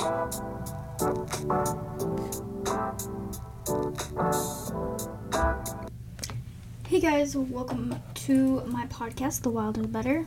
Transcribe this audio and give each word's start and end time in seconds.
Hey 0.00 0.06
guys, 6.98 7.36
welcome 7.36 8.00
to 8.14 8.62
my 8.62 8.86
podcast, 8.86 9.42
The 9.42 9.50
Wilder 9.50 9.82
the 9.82 9.88
Better. 9.88 10.26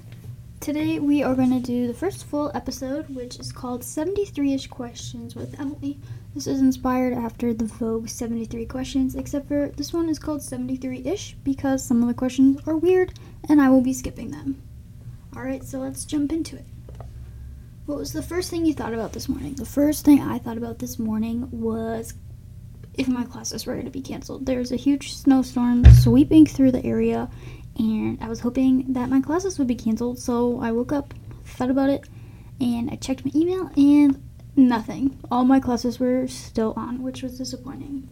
Today 0.59 0.99
we 0.99 1.23
are 1.23 1.33
going 1.33 1.49
to 1.49 1.59
do 1.59 1.87
the 1.87 1.93
first 1.95 2.25
full 2.25 2.51
episode, 2.53 3.09
which 3.09 3.39
is 3.39 3.51
called 3.51 3.83
73 3.83 4.53
ish 4.53 4.67
Questions 4.67 5.33
with 5.33 5.59
Emily. 5.59 5.97
This 6.35 6.45
is 6.45 6.61
inspired 6.61 7.13
after 7.13 7.51
the 7.51 7.65
Vogue 7.65 8.09
73 8.09 8.67
questions, 8.67 9.15
except 9.15 9.47
for 9.47 9.69
this 9.69 9.91
one 9.91 10.07
is 10.07 10.19
called 10.19 10.43
73 10.43 10.99
ish 11.03 11.35
because 11.43 11.83
some 11.83 12.03
of 12.03 12.07
the 12.07 12.13
questions 12.13 12.61
are 12.67 12.77
weird 12.77 13.17
and 13.49 13.59
I 13.59 13.69
will 13.69 13.81
be 13.81 13.93
skipping 13.93 14.29
them. 14.29 14.61
Alright, 15.35 15.63
so 15.63 15.79
let's 15.79 16.05
jump 16.05 16.31
into 16.31 16.57
it. 16.57 16.65
What 17.85 17.97
was 17.97 18.13
the 18.13 18.21
first 18.21 18.49
thing 18.49 18.65
you 18.65 18.73
thought 18.73 18.93
about 18.93 19.11
this 19.11 19.27
morning? 19.27 19.55
The 19.55 19.65
first 19.65 20.05
thing 20.05 20.21
I 20.21 20.37
thought 20.37 20.55
about 20.55 20.79
this 20.79 20.97
morning 20.97 21.49
was 21.51 22.13
if 22.93 23.09
my 23.09 23.25
classes 23.25 23.65
were 23.65 23.73
going 23.73 23.83
to 23.83 23.91
be 23.91 23.99
canceled. 23.99 24.45
There 24.45 24.59
was 24.59 24.71
a 24.71 24.77
huge 24.77 25.13
snowstorm 25.13 25.83
sweeping 25.95 26.45
through 26.45 26.71
the 26.71 26.85
area, 26.85 27.29
and 27.77 28.17
I 28.21 28.29
was 28.29 28.39
hoping 28.39 28.93
that 28.93 29.09
my 29.09 29.19
classes 29.19 29.59
would 29.59 29.67
be 29.67 29.75
canceled. 29.75 30.17
So 30.17 30.61
I 30.61 30.71
woke 30.71 30.93
up, 30.93 31.13
thought 31.43 31.69
about 31.69 31.89
it, 31.89 32.07
and 32.61 32.89
I 32.89 32.95
checked 32.95 33.25
my 33.25 33.31
email, 33.35 33.69
and 33.75 34.23
nothing. 34.55 35.19
All 35.29 35.43
my 35.43 35.59
classes 35.59 35.99
were 35.99 36.25
still 36.29 36.71
on, 36.77 37.01
which 37.03 37.21
was 37.21 37.37
disappointing. 37.37 38.07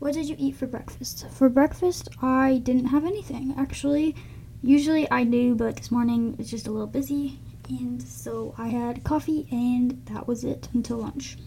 What 0.00 0.14
did 0.14 0.28
you 0.28 0.34
eat 0.40 0.56
for 0.56 0.66
breakfast? 0.66 1.24
For 1.30 1.48
breakfast, 1.48 2.08
I 2.20 2.60
didn't 2.64 2.86
have 2.86 3.04
anything, 3.04 3.54
actually. 3.56 4.16
Usually 4.60 5.08
I 5.08 5.22
do, 5.22 5.54
but 5.54 5.76
this 5.76 5.92
morning 5.92 6.34
it's 6.40 6.50
just 6.50 6.66
a 6.66 6.72
little 6.72 6.88
busy, 6.88 7.38
and 7.70 8.02
so 8.02 8.54
I 8.58 8.68
had 8.68 9.04
coffee, 9.04 9.46
and 9.50 10.02
that 10.06 10.26
was 10.26 10.44
it 10.44 10.68
until 10.74 10.98
lunch. 10.98 11.38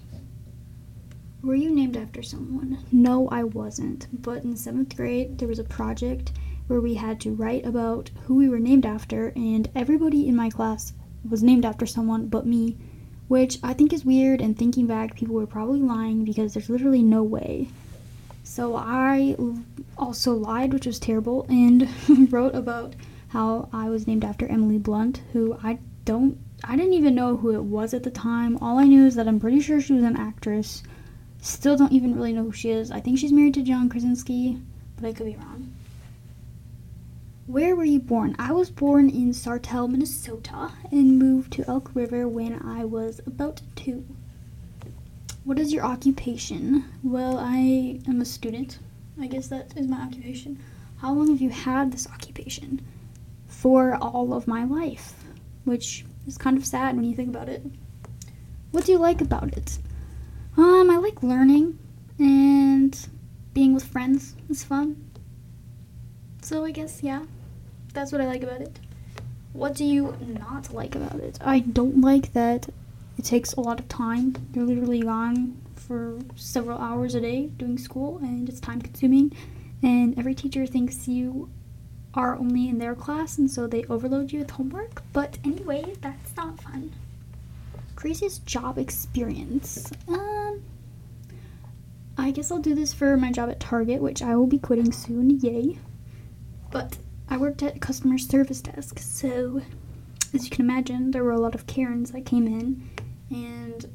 Were 1.41 1.55
you 1.55 1.75
named 1.75 1.97
after 1.97 2.23
someone? 2.23 2.79
No, 2.91 3.27
I 3.27 3.43
wasn't. 3.43 4.07
But 4.13 4.45
in 4.45 4.55
seventh 4.55 4.95
grade, 4.95 5.37
there 5.37 5.47
was 5.47 5.59
a 5.59 5.65
project 5.65 6.31
where 6.67 6.79
we 6.79 6.93
had 6.93 7.19
to 7.21 7.33
write 7.33 7.65
about 7.65 8.11
who 8.23 8.35
we 8.35 8.47
were 8.47 8.59
named 8.59 8.85
after, 8.85 9.33
and 9.35 9.69
everybody 9.75 10.27
in 10.27 10.35
my 10.37 10.49
class 10.49 10.93
was 11.29 11.43
named 11.43 11.65
after 11.65 11.85
someone 11.85 12.27
but 12.27 12.45
me, 12.45 12.77
which 13.27 13.59
I 13.61 13.73
think 13.73 13.91
is 13.91 14.05
weird. 14.05 14.39
And 14.39 14.57
thinking 14.57 14.87
back, 14.87 15.15
people 15.15 15.35
were 15.35 15.45
probably 15.45 15.81
lying 15.81 16.23
because 16.23 16.53
there's 16.53 16.69
literally 16.69 17.03
no 17.03 17.23
way. 17.23 17.67
So 18.43 18.75
I 18.77 19.35
also 19.97 20.35
lied, 20.35 20.71
which 20.71 20.85
was 20.85 20.99
terrible, 20.99 21.45
and 21.49 21.89
wrote 22.31 22.55
about 22.55 22.95
how 23.29 23.67
I 23.73 23.89
was 23.89 24.07
named 24.07 24.23
after 24.23 24.47
Emily 24.47 24.77
Blunt, 24.77 25.21
who 25.33 25.57
I 25.61 25.79
don't, 26.05 26.37
I 26.63 26.75
didn't 26.75 26.93
even 26.93 27.15
know 27.15 27.37
who 27.37 27.53
it 27.53 27.63
was 27.63 27.93
at 27.93 28.03
the 28.03 28.11
time. 28.11 28.57
All 28.57 28.79
I 28.79 28.85
knew 28.85 29.05
is 29.05 29.15
that 29.15 29.27
I'm 29.27 29.39
pretty 29.39 29.59
sure 29.59 29.81
she 29.81 29.93
was 29.93 30.03
an 30.03 30.17
actress 30.17 30.83
Still 31.43 31.75
don't 31.75 31.91
even 31.91 32.15
really 32.15 32.31
know 32.31 32.45
who 32.45 32.51
she 32.53 32.69
is. 32.69 32.89
I 32.89 33.01
think 33.01 33.19
she's 33.19 33.33
married 33.33 33.55
to 33.55 33.63
John 33.63 33.89
Krasinski, 33.89 34.61
but 34.95 35.05
I 35.05 35.11
could 35.11 35.25
be 35.25 35.35
wrong. 35.35 35.73
Where 37.47 37.75
were 37.75 37.83
you 37.83 37.99
born? 37.99 38.33
I 38.39 38.53
was 38.53 38.69
born 38.69 39.09
in 39.09 39.31
Sartell, 39.33 39.91
Minnesota, 39.91 40.71
and 40.89 41.19
moved 41.19 41.51
to 41.53 41.67
Elk 41.67 41.91
River 41.93 42.29
when 42.29 42.65
I 42.65 42.85
was 42.85 43.19
about 43.27 43.61
two. 43.75 44.05
What 45.43 45.59
is 45.59 45.73
your 45.73 45.83
occupation? 45.83 46.85
Well, 47.03 47.37
I 47.37 47.99
am 48.07 48.21
a 48.21 48.25
student. 48.25 48.79
I 49.19 49.27
guess 49.27 49.49
that 49.49 49.77
is 49.77 49.85
my 49.85 49.99
occupation. 49.99 50.59
How 50.99 51.11
long 51.11 51.27
have 51.27 51.41
you 51.41 51.49
had 51.49 51.91
this 51.91 52.07
occupation? 52.07 52.79
For 53.49 53.95
all 53.95 54.33
of 54.33 54.47
my 54.47 54.63
life, 54.63 55.22
which 55.65 56.05
is 56.27 56.37
kind 56.37 56.57
of 56.57 56.65
sad 56.65 56.95
when 56.95 57.05
you 57.05 57.15
think 57.15 57.29
about 57.29 57.49
it. 57.49 57.63
What 58.71 58.85
do 58.85 58.91
you 58.91 58.97
like 58.97 59.21
about 59.21 59.53
it? 59.53 59.79
Um, 60.57 60.89
I 60.89 60.97
like 60.97 61.23
learning 61.23 61.79
and 62.19 62.97
being 63.53 63.73
with 63.73 63.83
friends 63.83 64.35
is 64.49 64.63
fun. 64.63 65.09
So 66.41 66.65
I 66.65 66.71
guess 66.71 67.01
yeah, 67.03 67.23
that's 67.93 68.11
what 68.11 68.21
I 68.21 68.25
like 68.25 68.43
about 68.43 68.61
it. 68.61 68.79
What 69.53 69.75
do 69.75 69.85
you 69.85 70.15
not 70.21 70.73
like 70.73 70.95
about 70.95 71.19
it? 71.19 71.37
I 71.41 71.59
don't 71.59 72.01
like 72.01 72.33
that 72.33 72.67
it 73.17 73.25
takes 73.25 73.53
a 73.53 73.61
lot 73.61 73.79
of 73.79 73.87
time. 73.87 74.35
You're 74.53 74.65
literally 74.65 75.01
gone 75.01 75.61
for 75.75 76.19
several 76.35 76.79
hours 76.79 77.13
a 77.15 77.21
day 77.21 77.47
doing 77.57 77.77
school 77.77 78.17
and 78.19 78.47
it's 78.47 78.59
time 78.59 78.81
consuming 78.81 79.33
and 79.81 80.17
every 80.17 80.33
teacher 80.33 80.65
thinks 80.65 81.07
you 81.07 81.49
are 82.13 82.35
only 82.35 82.69
in 82.69 82.77
their 82.77 82.95
class 82.95 83.37
and 83.37 83.49
so 83.49 83.67
they 83.67 83.83
overload 83.85 84.31
you 84.31 84.39
with 84.39 84.51
homework. 84.51 85.01
But 85.13 85.37
anyway, 85.43 85.95
that's 86.01 86.35
not 86.35 86.61
fun. 86.61 86.93
Craziest 87.95 88.45
job 88.45 88.77
experience. 88.77 89.91
Um, 90.07 90.61
I 92.17 92.31
guess 92.31 92.51
I'll 92.51 92.59
do 92.59 92.75
this 92.75 92.93
for 92.93 93.17
my 93.17 93.31
job 93.31 93.49
at 93.49 93.59
Target, 93.59 94.01
which 94.01 94.21
I 94.21 94.35
will 94.35 94.47
be 94.47 94.59
quitting 94.59 94.91
soon. 94.91 95.39
Yay! 95.39 95.79
But 96.71 96.97
I 97.29 97.37
worked 97.37 97.63
at 97.63 97.81
customer 97.81 98.17
service 98.17 98.61
desk, 98.61 98.99
so 98.99 99.61
as 100.33 100.43
you 100.45 100.49
can 100.49 100.65
imagine, 100.65 101.11
there 101.11 101.23
were 101.23 101.31
a 101.31 101.39
lot 101.39 101.55
of 101.55 101.67
Karens 101.67 102.11
that 102.11 102.25
came 102.25 102.47
in 102.47 102.89
and 103.29 103.85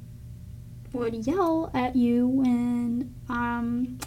would 0.92 1.26
yell 1.26 1.70
at 1.74 1.94
you, 1.96 2.26
when 2.28 3.14
um, 3.28 3.98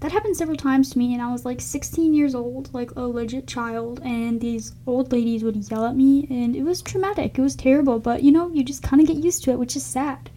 that 0.00 0.12
happened 0.12 0.36
several 0.36 0.56
times 0.56 0.90
to 0.90 0.98
me. 0.98 1.12
And 1.12 1.22
I 1.22 1.32
was 1.32 1.44
like 1.44 1.60
16 1.60 2.14
years 2.14 2.34
old, 2.34 2.72
like 2.72 2.90
a 2.92 3.02
legit 3.02 3.46
child, 3.46 4.00
and 4.04 4.40
these 4.40 4.72
old 4.86 5.12
ladies 5.12 5.42
would 5.42 5.56
yell 5.70 5.86
at 5.86 5.96
me, 5.96 6.26
and 6.30 6.54
it 6.54 6.62
was 6.62 6.82
traumatic. 6.82 7.38
It 7.38 7.42
was 7.42 7.56
terrible, 7.56 7.98
but 7.98 8.22
you 8.22 8.32
know, 8.32 8.48
you 8.48 8.62
just 8.62 8.82
kind 8.82 9.00
of 9.00 9.08
get 9.08 9.22
used 9.22 9.44
to 9.44 9.50
it, 9.50 9.58
which 9.58 9.76
is 9.76 9.84
sad. 9.84 10.30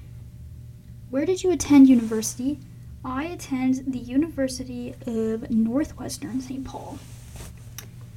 Where 1.09 1.25
did 1.25 1.43
you 1.43 1.51
attend 1.51 1.89
university? 1.89 2.59
I 3.03 3.25
attend 3.25 3.83
the 3.87 3.99
University 3.99 4.93
of 5.07 5.49
Northwestern 5.49 6.39
St. 6.39 6.63
Paul. 6.63 6.99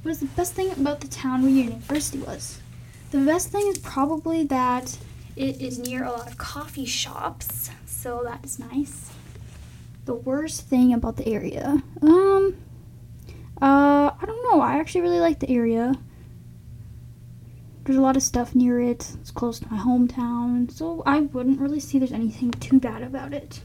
What 0.03 0.11
is 0.11 0.19
the 0.19 0.27
best 0.27 0.53
thing 0.53 0.71
about 0.71 1.01
the 1.01 1.07
town 1.07 1.41
where 1.41 1.51
your 1.51 1.65
university 1.65 2.19
was? 2.19 2.59
The 3.11 3.19
best 3.19 3.49
thing 3.49 3.67
is 3.67 3.79
probably 3.79 4.43
that 4.45 4.97
it 5.35 5.59
is 5.59 5.79
near 5.79 6.03
a 6.03 6.11
lot 6.11 6.27
of 6.27 6.37
coffee 6.37 6.85
shops, 6.85 7.71
so 7.85 8.21
that 8.23 8.45
is 8.45 8.59
nice. 8.59 9.09
The 10.05 10.15
worst 10.15 10.61
thing 10.67 10.93
about 10.93 11.17
the 11.17 11.27
area? 11.27 11.81
Um, 12.01 12.55
uh, 13.61 14.11
I 14.19 14.23
don't 14.25 14.43
know. 14.43 14.61
I 14.61 14.77
actually 14.77 15.01
really 15.01 15.19
like 15.19 15.39
the 15.39 15.49
area. 15.49 15.93
There's 17.83 17.97
a 17.97 18.01
lot 18.01 18.17
of 18.17 18.23
stuff 18.23 18.55
near 18.55 18.79
it. 18.79 19.11
It's 19.19 19.31
close 19.31 19.59
to 19.59 19.71
my 19.71 19.77
hometown, 19.77 20.71
so 20.71 21.03
I 21.05 21.21
wouldn't 21.21 21.59
really 21.59 21.79
see 21.79 21.99
there's 21.99 22.11
anything 22.11 22.51
too 22.51 22.79
bad 22.79 23.03
about 23.03 23.33
it. 23.33 23.61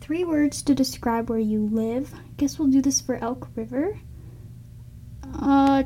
Three 0.00 0.24
words 0.24 0.62
to 0.62 0.74
describe 0.74 1.28
where 1.28 1.38
you 1.38 1.66
live. 1.66 2.14
I 2.14 2.32
guess 2.36 2.58
we'll 2.58 2.68
do 2.68 2.82
this 2.82 3.00
for 3.00 3.16
Elk 3.16 3.48
River. 3.54 3.98
Uh, 5.40 5.84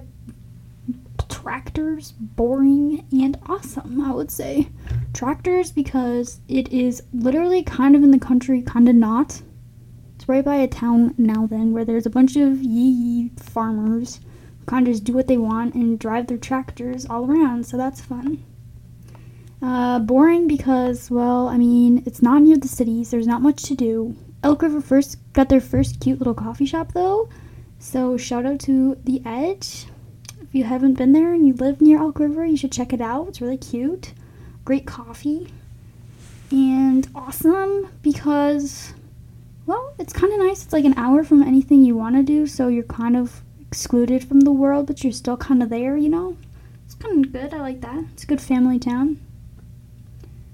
tractors, 1.29 2.13
boring, 2.13 3.07
and 3.11 3.39
awesome, 3.47 4.01
I 4.01 4.13
would 4.13 4.31
say. 4.31 4.69
Tractors 5.13 5.73
because 5.73 6.41
it 6.49 6.73
is 6.73 7.03
literally 7.13 7.63
kind 7.63 7.97
of 7.97 8.03
in 8.03 8.13
the 8.13 8.19
country, 8.19 8.63
kind 8.63 8.89
of 8.89 8.95
not. 8.95 9.43
It's 10.23 10.29
right 10.29 10.45
by 10.45 10.55
a 10.55 10.69
town 10.69 11.15
Nowthen, 11.15 11.73
where 11.73 11.85
there's 11.85 12.07
a 12.07 12.11
bunch 12.11 12.37
of 12.37 12.63
yee 12.63 13.33
farmers 13.37 14.21
who 14.61 14.67
kind 14.67 14.87
of 14.87 14.95
just 14.95 15.03
do 15.03 15.15
what 15.15 15.27
they 15.27 15.37
want 15.37 15.75
and 15.75 15.99
drive 15.99 16.29
their 16.29 16.39
tractors 16.39 17.05
all 17.07 17.29
around, 17.29 17.67
so 17.67 17.77
that's 17.77 18.01
fun. 18.01 18.45
Uh, 19.61 19.99
boring 19.99 20.47
because, 20.47 21.11
well, 21.11 21.49
I 21.49 21.57
mean, 21.59 22.05
it's 22.07 22.23
not 22.23 22.43
near 22.43 22.57
the 22.57 22.69
cities. 22.69 23.11
There's 23.11 23.27
not 23.27 23.43
much 23.43 23.65
to 23.65 23.75
do. 23.75 24.15
Elk 24.45 24.63
River 24.63 24.81
first 24.81 25.19
got 25.33 25.49
their 25.49 25.61
first 25.61 25.99
cute 25.99 26.21
little 26.21 26.35
coffee 26.35 26.67
shop 26.67 26.93
though, 26.93 27.29
so 27.81 28.17
shout 28.17 28.47
out 28.47 28.61
to 28.61 28.97
the 29.03 29.23
Edge. 29.27 29.87
If 30.41 30.55
you 30.55 30.63
haven't 30.63 30.95
been 30.95 31.11
there 31.11 31.35
and 31.35 31.45
you 31.49 31.55
live 31.55 31.81
near 31.81 31.99
Elk 31.99 32.21
River, 32.21 32.47
you 32.47 32.57
should 32.57 32.71
check 32.71 32.93
it 32.93 33.01
out. 33.01 33.27
It's 33.27 33.41
really 33.41 33.59
cute. 33.59 34.13
Great 34.65 34.87
coffee. 34.87 35.53
And 36.53 37.09
awesome 37.13 37.89
because, 38.03 38.95
well, 39.67 39.95
it's 39.99 40.13
kind 40.13 40.33
of 40.33 40.41
nice. 40.41 40.65
It's 40.65 40.73
like 40.73 40.85
an 40.85 40.95
hour 40.97 41.25
from 41.25 41.43
anything 41.43 41.85
you 41.85 41.97
want 41.97 42.17
to 42.17 42.23
do, 42.23 42.47
so 42.47 42.69
you're 42.69 42.83
kind 42.83 43.17
of 43.17 43.43
excluded 43.61 44.25
from 44.25 44.41
the 44.41 44.53
world, 44.53 44.87
but 44.87 45.03
you're 45.03 45.13
still 45.13 45.37
kind 45.37 45.63
of 45.63 45.69
there, 45.69 45.97
you 45.97 46.09
know? 46.09 46.37
It's 46.85 46.95
kind 46.95 47.25
of 47.25 47.33
good. 47.33 47.55
I 47.55 47.61
like 47.61 47.81
that. 47.81 48.05
It's 48.13 48.25
a 48.25 48.27
good 48.27 48.41
family 48.41 48.79
town. 48.79 49.21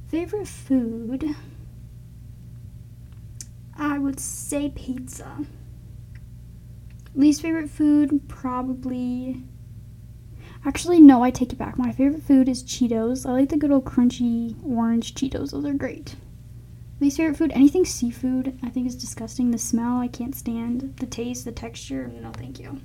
Favorite 0.08 0.49
food? 0.49 1.34
I 3.76 3.99
would 3.99 4.20
say 4.20 4.70
pizza. 4.75 5.46
Least 7.14 7.43
favorite 7.43 7.70
food? 7.70 8.28
Probably. 8.28 9.43
Actually, 10.64 11.00
no, 11.00 11.22
I 11.22 11.31
take 11.31 11.52
it 11.52 11.58
back. 11.58 11.78
My 11.78 11.93
favorite 11.93 12.22
food 12.22 12.49
is 12.49 12.62
Cheetos. 12.62 13.26
I 13.26 13.32
like 13.32 13.49
the 13.49 13.56
good 13.56 13.70
old 13.70 13.84
crunchy 13.84 14.55
orange 14.64 15.14
Cheetos, 15.14 15.52
those 15.52 15.64
are 15.64 15.72
great. 15.72 16.16
Least 17.00 17.17
favorite 17.17 17.37
food? 17.37 17.53
Anything 17.55 17.85
seafood, 17.85 18.59
I 18.62 18.71
think 18.71 18.87
is 18.87 18.97
disgusting. 18.97 19.50
The 19.50 19.59
smell, 19.59 19.99
I 19.99 20.09
can't 20.09 20.35
stand. 20.35 20.97
The 20.99 21.06
taste, 21.06 21.45
the 21.45 21.53
texture, 21.53 22.09
no 22.09 22.33
thank 22.33 22.59
you. 22.59 22.81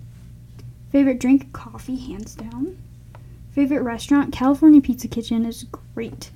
Favorite 0.91 1.19
drink? 1.19 1.51
Coffee, 1.51 1.95
hands 1.95 2.35
down. 2.35 2.77
Favorite 3.51 3.81
restaurant? 3.81 4.31
California 4.31 4.81
Pizza 4.81 5.07
Kitchen 5.07 5.45
is 5.45 5.65
great. 5.95 6.29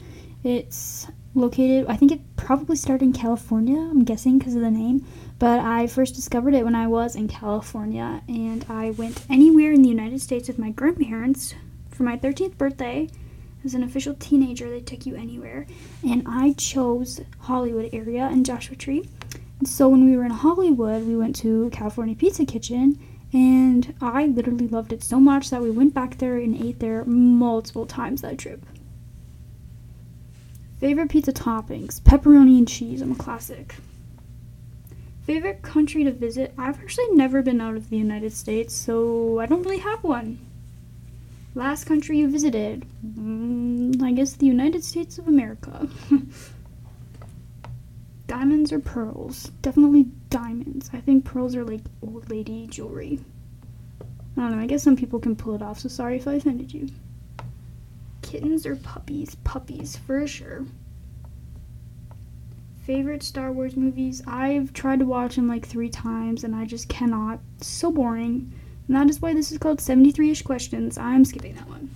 It's 0.44 1.08
located, 1.36 1.86
I 1.88 1.96
think 1.96 2.12
it 2.12 2.22
probably 2.36 2.76
started 2.76 3.06
in 3.06 3.14
California, 3.14 3.78
I'm 3.78 4.04
guessing 4.04 4.40
because 4.40 4.56
of 4.56 4.62
the 4.62 4.72
name. 4.72 5.06
But 5.38 5.60
I 5.60 5.86
first 5.86 6.16
discovered 6.16 6.56
it 6.56 6.66
when 6.66 6.74
I 6.74 6.88
was 6.88 7.16
in 7.16 7.28
California, 7.28 8.24
and 8.28 8.66
I 8.68 8.90
went 8.92 9.24
anywhere 9.30 9.72
in 9.72 9.84
the 9.84 9.90
United 9.90 10.20
States 10.22 10.48
with 10.48 10.58
my 10.58 10.72
grandparents 10.72 11.54
for 11.92 12.02
my 12.02 12.18
13th 12.18 12.58
birthday. 12.58 13.08
As 13.66 13.74
an 13.74 13.84
official 13.84 14.16
teenager, 14.20 14.70
they 14.70 14.80
took 14.80 15.06
you 15.06 15.16
anywhere, 15.16 15.66
and 16.04 16.24
I 16.26 16.54
chose 16.54 17.22
Hollywood 17.40 17.90
area 17.92 18.24
and 18.26 18.46
Joshua 18.46 18.76
Tree. 18.76 19.10
And 19.60 19.68
so 19.68 19.90
when 19.90 20.06
we 20.06 20.16
were 20.16 20.24
in 20.24 20.32
Hollywood, 20.32 21.06
we 21.06 21.18
went 21.18 21.36
to 21.38 21.70
California 21.72 22.16
Pizza 22.16 22.46
Kitchen, 22.46 22.98
and 23.34 23.94
I 24.00 24.28
literally 24.28 24.68
loved 24.68 24.94
it 24.94 25.04
so 25.04 25.20
much 25.20 25.50
that 25.50 25.62
we 25.62 25.72
went 25.72 25.94
back 25.94 26.18
there 26.18 26.38
and 26.38 26.56
ate 26.56 26.80
there 26.80 27.04
multiple 27.06 27.86
times 27.86 28.22
that 28.22 28.38
trip. 28.38 28.66
Favorite 30.80 31.10
pizza 31.10 31.34
toppings 31.34 32.00
pepperoni 32.00 32.60
and 32.60 32.68
cheese. 32.68 33.02
I'm 33.02 33.12
a 33.12 33.16
classic. 33.16 33.76
Favorite 35.26 35.62
country 35.62 36.04
to 36.06 36.12
visit? 36.12 36.54
I've 36.58 36.80
actually 36.80 37.12
never 37.12 37.42
been 37.42 37.60
out 37.60 37.76
of 37.76 37.90
the 37.90 37.98
United 37.98 38.32
States, 38.32 38.74
so 38.74 39.40
I 39.40 39.46
don't 39.46 39.64
really 39.64 39.80
have 39.80 40.04
one. 40.04 40.40
Last 41.58 41.86
country 41.86 42.20
you 42.20 42.30
visited? 42.30 42.86
Mm, 43.04 44.04
I 44.04 44.12
guess 44.12 44.34
the 44.34 44.46
United 44.46 44.84
States 44.84 45.18
of 45.18 45.28
America. 45.28 45.90
diamonds 48.28 48.72
or 48.72 48.80
pearls? 48.80 49.50
Definitely 49.64 50.04
diamonds. 50.30 50.92
I 50.94 51.00
think 51.00 51.26
pearls 51.26 51.56
are 51.56 51.64
like 51.64 51.82
old 52.04 52.30
lady 52.30 52.68
jewelry. 52.68 53.22
I 54.38 54.42
don't 54.42 54.52
know, 54.52 54.62
I 54.62 54.68
guess 54.68 54.84
some 54.84 54.96
people 54.96 55.20
can 55.20 55.36
pull 55.36 55.56
it 55.56 55.64
off, 55.64 55.80
so 55.80 55.90
sorry 55.90 56.18
if 56.18 56.28
I 56.28 56.36
offended 56.36 56.76
you. 56.76 56.90
Kittens 58.22 58.68
or 58.68 58.76
puppies? 58.76 59.34
Puppies, 59.44 59.96
for 59.96 60.28
sure. 60.28 60.64
Favorite 62.84 63.24
Star 63.24 63.52
Wars 63.52 63.76
movies? 63.76 64.22
I've 64.28 64.74
tried 64.74 65.00
to 65.00 65.06
watch 65.06 65.38
them 65.38 65.48
like 65.48 65.66
three 65.66 65.90
times 65.90 66.44
and 66.44 66.56
I 66.56 66.66
just 66.66 66.88
cannot. 66.88 67.40
so 67.62 67.92
boring. 67.92 68.54
And 68.88 68.96
that 68.96 69.10
is 69.10 69.22
why 69.22 69.34
this 69.34 69.52
is 69.52 69.58
called 69.58 69.82
73 69.82 70.32
ish 70.32 70.42
questions. 70.42 70.98
I'm 70.98 71.26
skipping 71.26 71.56
that 71.56 71.68
one. 71.68 71.90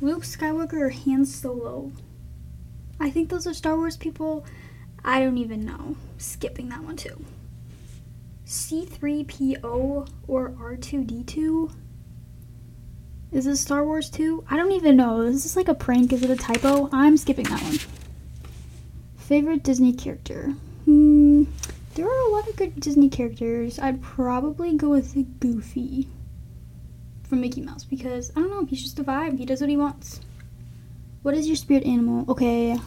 Luke 0.00 0.22
Skywalker 0.22 0.74
or 0.74 0.90
Han 0.90 1.24
Solo? 1.24 1.90
I 3.00 3.10
think 3.10 3.28
those 3.28 3.46
are 3.46 3.54
Star 3.54 3.76
Wars 3.76 3.96
people. 3.96 4.44
I 5.04 5.20
don't 5.20 5.38
even 5.38 5.64
know. 5.64 5.96
Skipping 6.18 6.68
that 6.68 6.82
one 6.82 6.96
too. 6.96 7.24
C3PO 8.46 10.08
or 10.26 10.50
R2D2? 10.50 11.72
Is 13.30 13.44
this 13.44 13.60
Star 13.60 13.84
Wars 13.84 14.08
2? 14.08 14.44
I 14.50 14.56
don't 14.56 14.72
even 14.72 14.96
know. 14.96 15.20
Is 15.20 15.42
this 15.42 15.54
like 15.54 15.68
a 15.68 15.74
prank? 15.74 16.14
Is 16.14 16.22
it 16.22 16.30
a 16.30 16.36
typo? 16.36 16.88
I'm 16.92 17.18
skipping 17.18 17.44
that 17.44 17.60
one. 17.60 17.78
Favorite 19.18 19.62
Disney 19.62 19.92
character? 19.92 20.54
Hmm, 20.86 21.44
there 21.98 22.06
are 22.08 22.28
a 22.28 22.30
lot 22.30 22.46
of 22.46 22.54
good 22.54 22.78
Disney 22.78 23.08
characters. 23.08 23.80
I'd 23.80 24.00
probably 24.00 24.76
go 24.76 24.90
with 24.90 25.16
Goofy 25.40 26.08
from 27.24 27.40
Mickey 27.40 27.60
Mouse 27.60 27.82
because 27.82 28.30
I 28.36 28.40
don't 28.40 28.50
know, 28.50 28.64
he's 28.66 28.84
just 28.84 29.00
a 29.00 29.04
vibe. 29.04 29.36
He 29.36 29.44
does 29.44 29.60
what 29.60 29.68
he 29.68 29.76
wants. 29.76 30.20
What 31.22 31.34
is 31.34 31.48
your 31.48 31.56
spirit 31.56 31.84
animal? 31.84 32.24
Okay, 32.30 32.78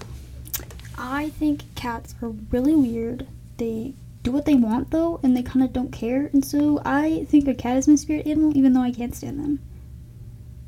I 0.97 1.27
think 1.31 1.75
cats 1.75 2.15
are 2.21 2.29
really 2.29 2.73
weird. 2.73 3.27
They 3.57 3.95
do 4.23 4.31
what 4.31 4.45
they 4.45 4.55
want 4.55 4.91
though, 4.91 5.19
and 5.23 5.35
they 5.35 5.43
kind 5.43 5.65
of 5.65 5.73
don't 5.73 5.91
care. 5.91 6.29
And 6.31 6.45
so 6.45 6.81
I 6.85 7.25
think 7.27 7.49
a 7.49 7.53
cat 7.53 7.75
is 7.75 7.89
my 7.89 7.95
spirit 7.95 8.27
animal, 8.27 8.55
even 8.55 8.71
though 8.71 8.81
I 8.81 8.93
can't 8.93 9.13
stand 9.13 9.39
them. 9.39 9.59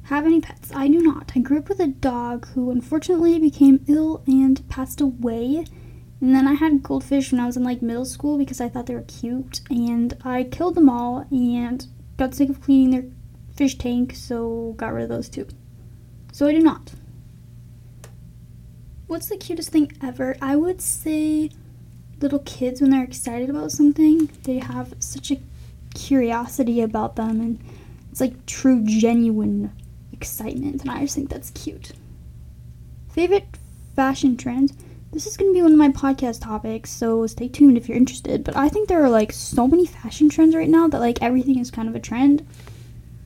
Have 0.08 0.26
any 0.26 0.42
pets? 0.42 0.70
I 0.76 0.90
do 0.90 1.02
not. 1.02 1.32
I 1.34 1.40
grew 1.40 1.60
up 1.60 1.70
with 1.70 1.80
a 1.80 1.88
dog 1.88 2.50
who 2.50 2.72
unfortunately 2.72 3.40
became 3.40 3.86
ill 3.88 4.22
and 4.28 4.68
passed 4.68 5.00
away. 5.00 5.64
And 6.24 6.34
then 6.34 6.48
I 6.48 6.54
had 6.54 6.84
goldfish 6.84 7.34
when 7.34 7.42
I 7.42 7.48
was 7.48 7.58
in 7.58 7.66
like 7.66 7.82
middle 7.82 8.06
school 8.06 8.38
because 8.38 8.62
I 8.62 8.70
thought 8.70 8.86
they 8.86 8.96
were 8.96 9.02
cute. 9.02 9.60
And 9.70 10.16
I 10.24 10.46
killed 10.46 10.76
them 10.76 10.88
all 10.88 11.28
and 11.30 11.86
got 12.16 12.34
sick 12.34 12.50
of 12.50 12.62
cleaning 12.62 12.92
their 12.92 13.12
fish 13.58 13.78
tank, 13.78 14.16
so 14.16 14.74
got 14.78 14.94
rid 14.94 15.04
of 15.04 15.10
those 15.10 15.28
too. 15.28 15.50
So 16.32 16.48
I 16.48 16.54
do 16.54 16.60
not. 16.60 16.94
What's 19.08 19.28
the 19.28 19.36
cutest 19.36 19.72
thing 19.72 19.92
ever? 20.02 20.38
I 20.42 20.56
would 20.56 20.80
say 20.80 21.50
little 22.22 22.40
kids 22.40 22.80
when 22.80 22.92
they're 22.92 23.04
excited 23.04 23.50
about 23.50 23.74
something, 23.74 24.30
they 24.44 24.60
have 24.60 24.94
such 25.00 25.30
a 25.30 25.42
curiosity 25.94 26.80
about 26.80 27.18
them 27.18 27.42
and 27.42 27.60
it's 28.10 28.22
like 28.22 28.46
true 28.46 28.82
genuine 28.86 29.74
excitement, 30.14 30.84
and 30.84 30.90
I 30.90 31.02
just 31.02 31.16
think 31.16 31.30
that's 31.30 31.50
cute. 31.50 31.92
Favorite 33.10 33.58
fashion 33.94 34.38
trend? 34.38 34.72
This 35.14 35.28
is 35.28 35.38
going 35.38 35.52
to 35.52 35.54
be 35.54 35.62
one 35.62 35.72
of 35.72 35.78
my 35.78 35.90
podcast 35.90 36.42
topics, 36.42 36.90
so 36.90 37.28
stay 37.28 37.48
tuned 37.48 37.78
if 37.78 37.88
you're 37.88 37.98
interested. 37.98 38.44
But 38.44 38.56
I 38.56 38.68
think 38.68 38.90
there 38.90 39.04
are 39.04 39.10
like 39.10 39.32
so 39.32 39.68
many 39.68 39.86
fashion 39.86 40.28
trends 40.28 40.56
right 40.56 40.68
now 40.68 40.88
that 40.88 41.00
like 41.00 41.22
everything 41.22 41.60
is 41.60 41.70
kind 41.70 41.88
of 41.88 41.96
a 41.96 42.00
trend. 42.00 42.46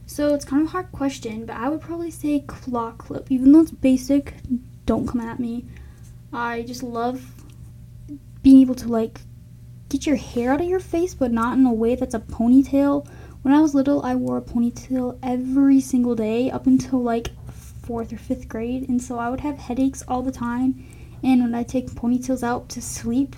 So 0.05 0.33
it's 0.33 0.43
kind 0.43 0.61
of 0.61 0.67
a 0.67 0.71
hard 0.71 0.91
question, 0.91 1.45
but 1.45 1.55
I 1.55 1.69
would 1.69 1.81
probably 1.81 2.11
say 2.11 2.41
claw 2.41 2.91
clip. 2.91 3.31
Even 3.31 3.53
though 3.53 3.61
it's 3.61 3.71
basic, 3.71 4.33
don't 4.85 5.07
come 5.07 5.21
at 5.21 5.39
me. 5.39 5.65
I 6.33 6.63
just 6.63 6.83
love 6.83 7.33
being 8.43 8.61
able 8.61 8.75
to 8.75 8.89
like 8.89 9.21
get 9.87 10.05
your 10.05 10.17
hair 10.17 10.51
out 10.51 10.61
of 10.61 10.67
your 10.67 10.81
face, 10.81 11.13
but 11.13 11.31
not 11.31 11.57
in 11.57 11.65
a 11.65 11.73
way 11.73 11.95
that's 11.95 12.13
a 12.13 12.19
ponytail 12.19 13.07
when 13.47 13.53
I 13.53 13.61
was 13.61 13.73
little, 13.73 14.01
I 14.03 14.13
wore 14.13 14.37
a 14.37 14.41
ponytail 14.41 15.19
every 15.23 15.79
single 15.79 16.15
day 16.15 16.51
up 16.51 16.67
until 16.67 17.01
like 17.01 17.29
fourth 17.85 18.11
or 18.11 18.17
fifth 18.17 18.49
grade, 18.49 18.89
and 18.89 19.01
so 19.01 19.19
I 19.19 19.29
would 19.29 19.39
have 19.39 19.57
headaches 19.57 20.03
all 20.05 20.21
the 20.21 20.33
time. 20.33 20.83
And 21.23 21.41
when 21.41 21.55
I 21.55 21.63
take 21.63 21.87
ponytails 21.91 22.43
out 22.43 22.69
to 22.69 22.81
sleep, 22.81 23.35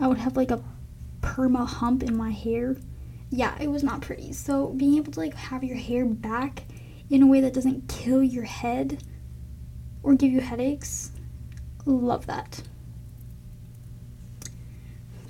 I 0.00 0.08
would 0.08 0.18
have 0.18 0.36
like 0.36 0.50
a 0.50 0.62
perma 1.20 1.66
hump 1.66 2.02
in 2.02 2.16
my 2.16 2.30
hair. 2.30 2.76
Yeah, 3.30 3.56
it 3.60 3.68
was 3.68 3.82
not 3.82 4.00
pretty. 4.00 4.32
So 4.32 4.68
being 4.68 4.96
able 4.96 5.12
to 5.12 5.20
like 5.20 5.34
have 5.34 5.64
your 5.64 5.76
hair 5.76 6.04
back 6.04 6.64
in 7.10 7.22
a 7.22 7.26
way 7.26 7.40
that 7.40 7.54
doesn't 7.54 7.88
kill 7.88 8.22
your 8.22 8.44
head 8.44 9.02
or 10.02 10.14
give 10.14 10.32
you 10.32 10.40
headaches, 10.40 11.12
love 11.86 12.26
that 12.26 12.62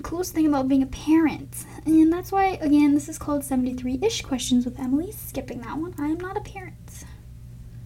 coolest 0.05 0.35
thing 0.35 0.45
about 0.45 0.67
being 0.67 0.83
a 0.83 0.87
parent. 0.87 1.65
And 1.85 2.13
that's 2.13 2.31
why, 2.31 2.59
again, 2.61 2.93
this 2.93 3.09
is 3.09 3.17
called 3.17 3.43
73 3.43 3.99
ish 4.03 4.21
questions 4.21 4.63
with 4.63 4.79
Emily. 4.79 5.11
Skipping 5.11 5.61
that 5.61 5.77
one. 5.77 5.95
I 5.97 6.09
am 6.09 6.19
not 6.19 6.37
a 6.37 6.41
parent. 6.41 7.03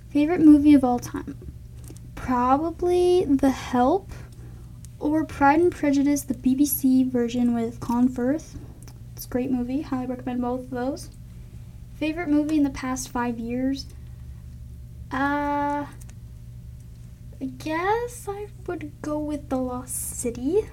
Favorite 0.10 0.42
movie 0.42 0.74
of 0.74 0.84
all 0.84 1.00
time? 1.00 1.49
Probably 2.30 3.26
The 3.26 3.50
Help 3.50 4.12
or 5.00 5.26
Pride 5.26 5.62
and 5.62 5.72
Prejudice, 5.72 6.22
the 6.22 6.36
BBC 6.36 7.10
version 7.10 7.56
with 7.56 7.80
Colin 7.80 8.08
Firth. 8.08 8.56
It's 9.16 9.26
a 9.26 9.30
great 9.30 9.50
movie. 9.50 9.82
Highly 9.82 10.06
recommend 10.06 10.42
both 10.42 10.60
of 10.60 10.70
those. 10.70 11.10
Favorite 11.96 12.30
movie 12.30 12.58
in 12.58 12.64
the 12.64 12.70
past 12.70 13.10
five 13.10 13.40
years? 13.40 13.88
Uh, 15.12 15.88
I 17.42 17.46
guess 17.58 18.28
I 18.30 18.50
would 18.68 18.92
go 19.02 19.18
with 19.18 19.50
The 19.50 19.58
Lost 19.58 19.96
City. 19.96 20.70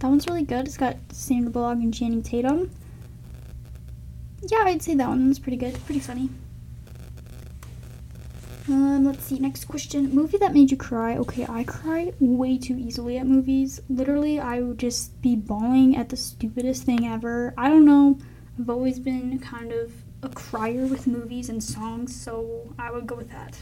That 0.00 0.08
one's 0.08 0.26
really 0.26 0.44
good. 0.44 0.66
It's 0.66 0.76
got 0.76 0.98
Sandra 1.10 1.50
Bullock 1.50 1.78
and 1.78 1.94
Channing 1.94 2.22
Tatum. 2.22 2.70
Yeah, 4.42 4.64
I'd 4.64 4.82
say 4.82 4.94
that 4.94 5.08
one's 5.08 5.38
pretty 5.38 5.56
good. 5.56 5.82
Pretty 5.86 6.00
funny. 6.00 6.28
Um, 8.68 9.04
let's 9.04 9.24
see. 9.24 9.38
Next 9.38 9.66
question. 9.66 10.14
Movie 10.14 10.38
that 10.38 10.52
made 10.52 10.70
you 10.70 10.76
cry. 10.76 11.16
Okay, 11.16 11.46
I 11.48 11.64
cry 11.64 12.12
way 12.18 12.58
too 12.58 12.76
easily 12.76 13.18
at 13.18 13.26
movies. 13.26 13.80
Literally, 13.88 14.40
I 14.40 14.60
would 14.60 14.78
just 14.78 15.20
be 15.22 15.36
bawling 15.36 15.96
at 15.96 16.08
the 16.08 16.16
stupidest 16.16 16.82
thing 16.82 17.06
ever. 17.06 17.54
I 17.56 17.68
don't 17.68 17.84
know. 17.84 18.18
I've 18.58 18.70
always 18.70 18.98
been 18.98 19.38
kind 19.38 19.72
of 19.72 19.92
a 20.22 20.28
crier 20.28 20.86
with 20.86 21.06
movies 21.06 21.48
and 21.48 21.62
songs, 21.62 22.14
so 22.14 22.74
I 22.78 22.90
would 22.90 23.06
go 23.06 23.14
with 23.14 23.30
that. 23.30 23.58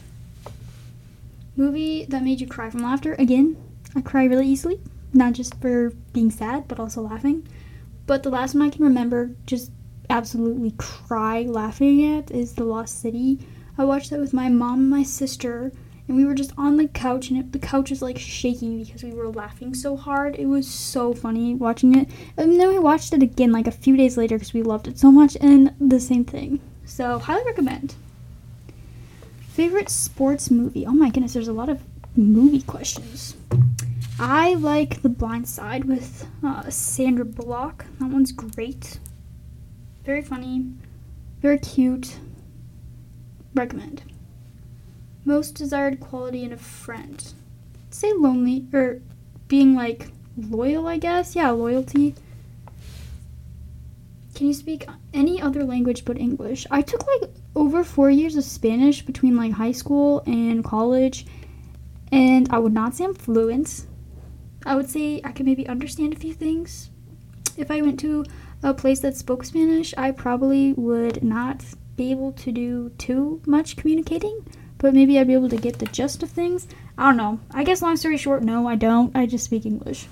Movie 1.55 2.05
that 2.05 2.23
made 2.23 2.41
you 2.41 2.47
cry 2.47 2.69
from 2.69 2.81
laughter. 2.81 3.13
Again, 3.19 3.57
I 3.95 4.01
cry 4.01 4.25
really 4.25 4.47
easily 4.47 4.79
not 5.15 5.33
just 5.33 5.55
for 5.61 5.91
being 6.13 6.29
sad, 6.29 6.67
but 6.67 6.79
also 6.79 7.01
laughing. 7.01 7.47
But 8.05 8.23
the 8.23 8.29
last 8.29 8.53
one 8.53 8.67
I 8.67 8.69
can 8.69 8.83
remember 8.83 9.31
just 9.45 9.71
absolutely 10.09 10.71
cry 10.77 11.43
laughing 11.43 12.17
at 12.17 12.29
is 12.29 12.53
The 12.53 12.65
Lost 12.65 12.99
City. 12.99 13.39
I 13.77 13.83
watched 13.83 14.09
that 14.09 14.19
with 14.19 14.33
my 14.33 14.49
mom 14.49 14.79
and 14.79 14.89
my 14.89 15.03
sister, 15.03 15.71
and 16.07 16.15
we 16.15 16.25
were 16.25 16.35
just 16.35 16.53
on 16.57 16.77
the 16.77 16.87
couch, 16.87 17.29
and 17.29 17.39
it, 17.39 17.51
the 17.51 17.59
couch 17.59 17.89
was 17.89 18.01
like 18.01 18.17
shaking 18.17 18.83
because 18.83 19.03
we 19.03 19.13
were 19.13 19.29
laughing 19.29 19.73
so 19.73 19.97
hard. 19.97 20.35
It 20.35 20.45
was 20.45 20.67
so 20.67 21.13
funny 21.13 21.55
watching 21.55 21.97
it. 21.97 22.09
And 22.37 22.59
then 22.59 22.69
we 22.69 22.79
watched 22.79 23.11
it 23.13 23.23
again 23.23 23.51
like 23.51 23.67
a 23.67 23.71
few 23.71 23.97
days 23.97 24.17
later 24.17 24.35
because 24.35 24.53
we 24.53 24.63
loved 24.63 24.87
it 24.87 24.97
so 24.97 25.11
much, 25.11 25.35
and 25.41 25.73
the 25.79 25.99
same 25.99 26.23
thing. 26.23 26.61
So, 26.85 27.19
highly 27.19 27.43
recommend. 27.45 27.95
Favorite 29.49 29.89
sports 29.89 30.51
movie? 30.51 30.85
Oh 30.85 30.91
my 30.93 31.09
goodness, 31.09 31.33
there's 31.33 31.47
a 31.47 31.53
lot 31.53 31.69
of 31.69 31.81
movie 32.15 32.61
questions. 32.61 33.35
I 34.19 34.53
like 34.53 35.01
The 35.01 35.09
Blind 35.09 35.47
Side 35.47 35.85
with 35.85 36.27
uh, 36.43 36.69
Sandra 36.69 37.25
Bullock. 37.25 37.85
That 37.99 38.09
one's 38.09 38.31
great. 38.31 38.99
Very 40.05 40.21
funny. 40.21 40.71
Very 41.41 41.59
cute. 41.59 42.17
Recommend. 43.55 44.03
Most 45.23 45.55
desired 45.55 45.99
quality 45.99 46.43
in 46.43 46.51
a 46.51 46.57
friend. 46.57 47.33
say 47.89 48.11
lonely 48.13 48.67
or 48.73 49.01
being 49.47 49.73
like 49.75 50.09
loyal, 50.37 50.87
I 50.87 50.97
guess. 50.97 51.35
Yeah, 51.35 51.49
loyalty. 51.51 52.15
Can 54.35 54.47
you 54.47 54.53
speak 54.53 54.85
any 55.13 55.41
other 55.41 55.63
language 55.63 56.03
but 56.03 56.17
English? 56.17 56.67
I 56.69 56.81
took 56.81 57.07
like 57.07 57.31
over 57.55 57.85
four 57.85 58.09
years 58.09 58.35
of 58.35 58.43
Spanish 58.43 59.01
between 59.01 59.37
like 59.37 59.53
high 59.53 59.71
school 59.71 60.21
and 60.27 60.61
college, 60.63 61.25
and 62.11 62.47
I 62.51 62.59
would 62.59 62.73
not 62.73 62.95
say 62.95 63.05
I'm 63.05 63.13
fluent. 63.13 63.85
I 64.65 64.75
would 64.75 64.89
say 64.89 65.21
I 65.23 65.31
could 65.31 65.45
maybe 65.45 65.65
understand 65.67 66.11
a 66.13 66.17
few 66.17 66.33
things. 66.33 66.89
If 67.55 67.71
I 67.71 67.81
went 67.81 67.99
to 68.01 68.25
a 68.61 68.73
place 68.73 68.99
that 68.99 69.15
spoke 69.15 69.45
Spanish, 69.45 69.93
I 69.97 70.11
probably 70.11 70.73
would 70.73 71.23
not 71.23 71.63
be 71.95 72.11
able 72.11 72.31
to 72.33 72.51
do 72.51 72.89
too 72.97 73.41
much 73.45 73.77
communicating, 73.77 74.45
but 74.77 74.93
maybe 74.93 75.17
I'd 75.17 75.27
be 75.27 75.33
able 75.33 75.49
to 75.49 75.57
get 75.57 75.79
the 75.79 75.85
gist 75.85 76.23
of 76.23 76.29
things. 76.29 76.67
I 76.97 77.07
don't 77.07 77.17
know. 77.17 77.39
I 77.51 77.63
guess 77.63 77.81
long 77.81 77.97
story 77.97 78.17
short, 78.17 78.43
no, 78.43 78.67
I 78.67 78.75
don't. 78.75 79.15
I 79.15 79.25
just 79.25 79.45
speak 79.45 79.65
English. 79.65 80.07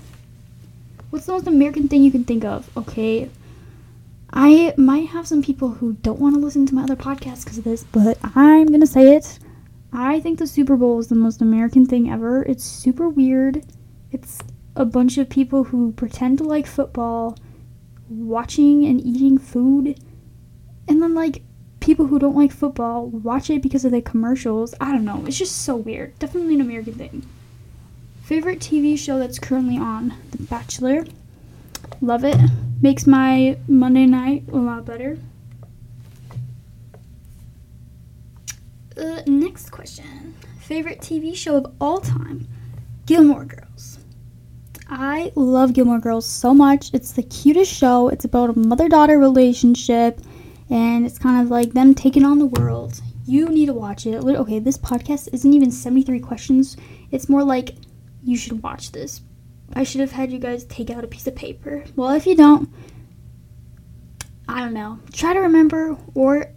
What's 1.10 1.26
the 1.26 1.32
most 1.32 1.46
American 1.46 1.88
thing 1.88 2.02
you 2.02 2.10
can 2.10 2.24
think 2.24 2.44
of? 2.44 2.68
Okay. 2.76 3.30
I 4.32 4.74
might 4.76 5.08
have 5.08 5.28
some 5.28 5.42
people 5.42 5.70
who 5.70 5.92
don't 5.94 6.18
want 6.18 6.34
to 6.34 6.40
listen 6.40 6.66
to 6.66 6.74
my 6.74 6.82
other 6.82 6.96
podcast 6.96 7.44
because 7.44 7.58
of 7.58 7.64
this, 7.64 7.84
but 7.84 8.18
I'm 8.34 8.66
going 8.66 8.80
to 8.80 8.86
say 8.86 9.14
it. 9.14 9.38
I 9.92 10.18
think 10.18 10.40
the 10.40 10.46
Super 10.48 10.76
Bowl 10.76 10.98
is 10.98 11.06
the 11.06 11.14
most 11.14 11.40
American 11.40 11.86
thing 11.86 12.10
ever. 12.10 12.42
It's 12.42 12.64
super 12.64 13.08
weird. 13.08 13.64
It's 14.10 14.40
a 14.74 14.84
bunch 14.84 15.18
of 15.18 15.28
people 15.28 15.62
who 15.64 15.92
pretend 15.92 16.38
to 16.38 16.44
like 16.44 16.66
football, 16.66 17.38
watching 18.08 18.84
and 18.84 19.00
eating 19.00 19.38
food, 19.38 20.00
and 20.88 21.00
then 21.00 21.14
like 21.14 21.42
people 21.84 22.06
who 22.06 22.18
don't 22.18 22.34
like 22.34 22.50
football 22.50 23.08
watch 23.08 23.50
it 23.50 23.60
because 23.60 23.84
of 23.84 23.92
the 23.92 24.00
commercials. 24.00 24.74
I 24.80 24.90
don't 24.90 25.04
know. 25.04 25.22
It's 25.26 25.36
just 25.36 25.64
so 25.64 25.76
weird. 25.76 26.18
Definitely 26.18 26.54
an 26.54 26.62
American 26.62 26.94
thing. 26.94 27.26
Favorite 28.22 28.60
TV 28.60 28.98
show 28.98 29.18
that's 29.18 29.38
currently 29.38 29.76
on? 29.76 30.14
The 30.30 30.42
Bachelor. 30.44 31.04
Love 32.00 32.24
it. 32.24 32.38
Makes 32.80 33.06
my 33.06 33.58
Monday 33.68 34.06
night 34.06 34.44
a 34.50 34.56
lot 34.56 34.86
better. 34.86 35.18
Uh, 38.96 39.20
next 39.26 39.68
question. 39.68 40.34
Favorite 40.60 41.00
TV 41.00 41.36
show 41.36 41.58
of 41.58 41.74
all 41.82 42.00
time? 42.00 42.48
Gilmore 43.04 43.44
Girls. 43.44 43.98
I 44.88 45.32
love 45.34 45.74
Gilmore 45.74 45.98
Girls 45.98 46.26
so 46.26 46.54
much. 46.54 46.94
It's 46.94 47.12
the 47.12 47.22
cutest 47.22 47.70
show. 47.70 48.08
It's 48.08 48.24
about 48.24 48.56
a 48.56 48.58
mother 48.58 48.88
daughter 48.88 49.18
relationship 49.18 50.18
and 50.70 51.04
it's 51.06 51.18
kind 51.18 51.42
of 51.42 51.50
like 51.50 51.72
them 51.72 51.94
taking 51.94 52.24
on 52.24 52.38
the 52.38 52.46
world. 52.46 53.00
You 53.26 53.48
need 53.48 53.66
to 53.66 53.72
watch 53.72 54.06
it. 54.06 54.22
Okay, 54.22 54.58
this 54.58 54.78
podcast 54.78 55.28
isn't 55.32 55.52
even 55.52 55.70
73 55.70 56.20
questions. 56.20 56.76
It's 57.10 57.28
more 57.28 57.42
like 57.42 57.74
you 58.22 58.36
should 58.36 58.62
watch 58.62 58.92
this. 58.92 59.22
I 59.72 59.82
should 59.84 60.00
have 60.00 60.12
had 60.12 60.30
you 60.30 60.38
guys 60.38 60.64
take 60.64 60.90
out 60.90 61.04
a 61.04 61.08
piece 61.08 61.26
of 61.26 61.34
paper. 61.34 61.84
Well, 61.96 62.10
if 62.10 62.26
you 62.26 62.36
don't, 62.36 62.68
I 64.46 64.60
don't 64.60 64.74
know. 64.74 65.00
Try 65.12 65.32
to 65.32 65.40
remember 65.40 65.96
or 66.14 66.50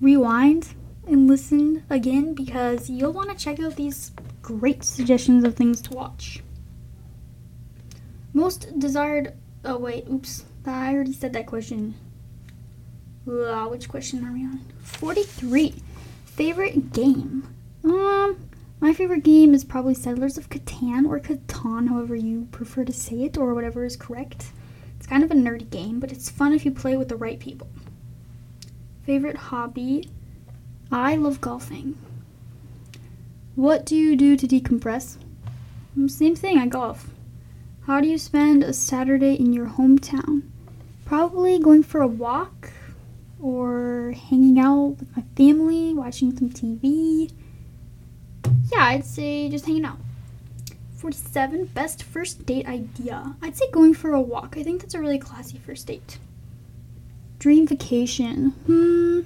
rewind 0.00 0.74
and 1.06 1.26
listen 1.28 1.84
again 1.88 2.34
because 2.34 2.90
you'll 2.90 3.12
want 3.12 3.30
to 3.30 3.44
check 3.44 3.58
out 3.60 3.76
these 3.76 4.12
great 4.42 4.84
suggestions 4.84 5.44
of 5.44 5.56
things 5.56 5.80
to 5.82 5.94
watch. 5.94 6.42
Most 8.34 8.78
desired. 8.78 9.34
Oh, 9.64 9.78
wait, 9.78 10.06
oops. 10.10 10.44
I 10.66 10.94
already 10.94 11.12
said 11.12 11.32
that 11.32 11.46
question. 11.46 11.94
Uh, 13.28 13.66
which 13.66 13.88
question 13.88 14.26
are 14.26 14.32
we 14.32 14.44
on? 14.44 14.60
43. 14.82 15.74
Favorite 16.24 16.92
game? 16.92 17.46
Um, 17.84 18.48
my 18.80 18.92
favorite 18.92 19.22
game 19.22 19.54
is 19.54 19.64
probably 19.64 19.94
Settlers 19.94 20.36
of 20.36 20.48
Catan 20.50 21.06
or 21.06 21.20
Catan, 21.20 21.88
however 21.88 22.16
you 22.16 22.48
prefer 22.50 22.84
to 22.84 22.92
say 22.92 23.22
it, 23.24 23.38
or 23.38 23.54
whatever 23.54 23.84
is 23.84 23.96
correct. 23.96 24.50
It's 24.96 25.06
kind 25.06 25.22
of 25.22 25.30
a 25.30 25.34
nerdy 25.34 25.68
game, 25.70 26.00
but 26.00 26.10
it's 26.10 26.30
fun 26.30 26.52
if 26.52 26.64
you 26.64 26.72
play 26.72 26.96
with 26.96 27.08
the 27.08 27.16
right 27.16 27.38
people. 27.38 27.68
Favorite 29.04 29.36
hobby? 29.36 30.08
I 30.90 31.16
love 31.16 31.40
golfing. 31.40 31.96
What 33.54 33.84
do 33.84 33.94
you 33.94 34.16
do 34.16 34.36
to 34.36 34.46
decompress? 34.48 35.16
Mm, 35.96 36.10
same 36.10 36.34
thing, 36.34 36.58
I 36.58 36.66
golf. 36.66 37.10
How 37.86 38.00
do 38.00 38.08
you 38.08 38.18
spend 38.18 38.62
a 38.62 38.72
Saturday 38.72 39.34
in 39.34 39.52
your 39.52 39.66
hometown? 39.66 40.42
Probably 41.04 41.58
going 41.58 41.82
for 41.82 42.00
a 42.00 42.06
walk 42.06 42.70
or 43.42 44.14
hanging 44.30 44.58
out 44.58 44.96
with 44.98 45.16
my 45.16 45.22
family, 45.36 45.92
watching 45.92 46.36
some 46.36 46.50
TV. 46.50 47.30
Yeah, 48.72 48.84
I'd 48.84 49.04
say 49.04 49.48
just 49.48 49.66
hanging 49.66 49.84
out. 49.84 49.98
47 50.96 51.66
best 51.66 52.04
first 52.04 52.46
date 52.46 52.66
idea. 52.66 53.34
I'd 53.42 53.56
say 53.56 53.68
going 53.72 53.92
for 53.92 54.12
a 54.12 54.20
walk. 54.20 54.54
I 54.56 54.62
think 54.62 54.80
that's 54.80 54.94
a 54.94 55.00
really 55.00 55.18
classy 55.18 55.58
first 55.58 55.88
date. 55.88 56.18
Dream 57.40 57.66
vacation. 57.66 58.50
Hmm. 58.66 59.20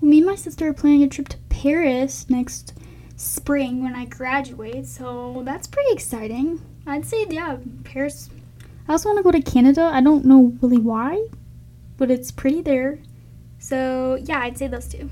Well, 0.00 0.10
me 0.10 0.18
and 0.18 0.26
my 0.26 0.36
sister 0.36 0.68
are 0.68 0.72
planning 0.72 1.02
a 1.02 1.08
trip 1.08 1.28
to 1.28 1.36
Paris 1.50 2.30
next 2.30 2.72
spring 3.16 3.82
when 3.82 3.94
I 3.94 4.06
graduate, 4.06 4.86
so 4.86 5.42
that's 5.44 5.66
pretty 5.66 5.92
exciting. 5.92 6.62
I'd 6.86 7.04
say, 7.04 7.26
yeah, 7.28 7.58
Paris. 7.84 8.30
I 8.88 8.92
also 8.92 9.10
want 9.10 9.18
to 9.18 9.22
go 9.22 9.30
to 9.30 9.42
Canada. 9.42 9.90
I 9.92 10.00
don't 10.00 10.24
know 10.24 10.54
really 10.62 10.78
why, 10.78 11.26
but 11.98 12.10
it's 12.10 12.30
pretty 12.30 12.62
there. 12.62 12.98
So, 13.60 14.18
yeah, 14.24 14.40
I'd 14.40 14.58
say 14.58 14.66
those 14.66 14.88
two. 14.88 15.10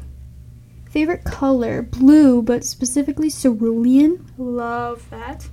Favorite 0.91 1.23
color? 1.23 1.83
Blue, 1.83 2.43
but 2.43 2.65
specifically 2.65 3.31
cerulean. 3.31 4.25
Love 4.39 5.09
that. 5.11 5.49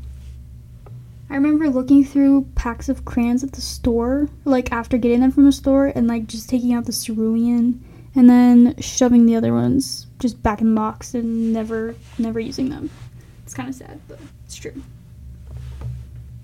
I 1.29 1.35
remember 1.35 1.69
looking 1.69 2.05
through 2.05 2.47
packs 2.55 2.87
of 2.87 3.03
crayons 3.03 3.43
at 3.43 3.51
the 3.51 3.61
store, 3.61 4.29
like 4.45 4.71
after 4.71 4.97
getting 4.97 5.19
them 5.19 5.31
from 5.31 5.45
the 5.45 5.51
store, 5.51 5.87
and 5.87 6.07
like 6.07 6.27
just 6.27 6.49
taking 6.49 6.73
out 6.73 6.85
the 6.85 6.93
cerulean 6.93 7.83
and 8.15 8.29
then 8.29 8.75
shoving 8.79 9.25
the 9.25 9.35
other 9.35 9.53
ones 9.53 10.07
just 10.19 10.41
back 10.41 10.61
in 10.61 10.73
the 10.73 10.79
box 10.79 11.13
and 11.13 11.51
never, 11.51 11.95
never 12.17 12.39
using 12.39 12.69
them. 12.69 12.89
It's 13.43 13.53
kind 13.53 13.67
of 13.67 13.75
sad, 13.75 13.99
but 14.07 14.19
it's 14.45 14.55
true. 14.55 14.81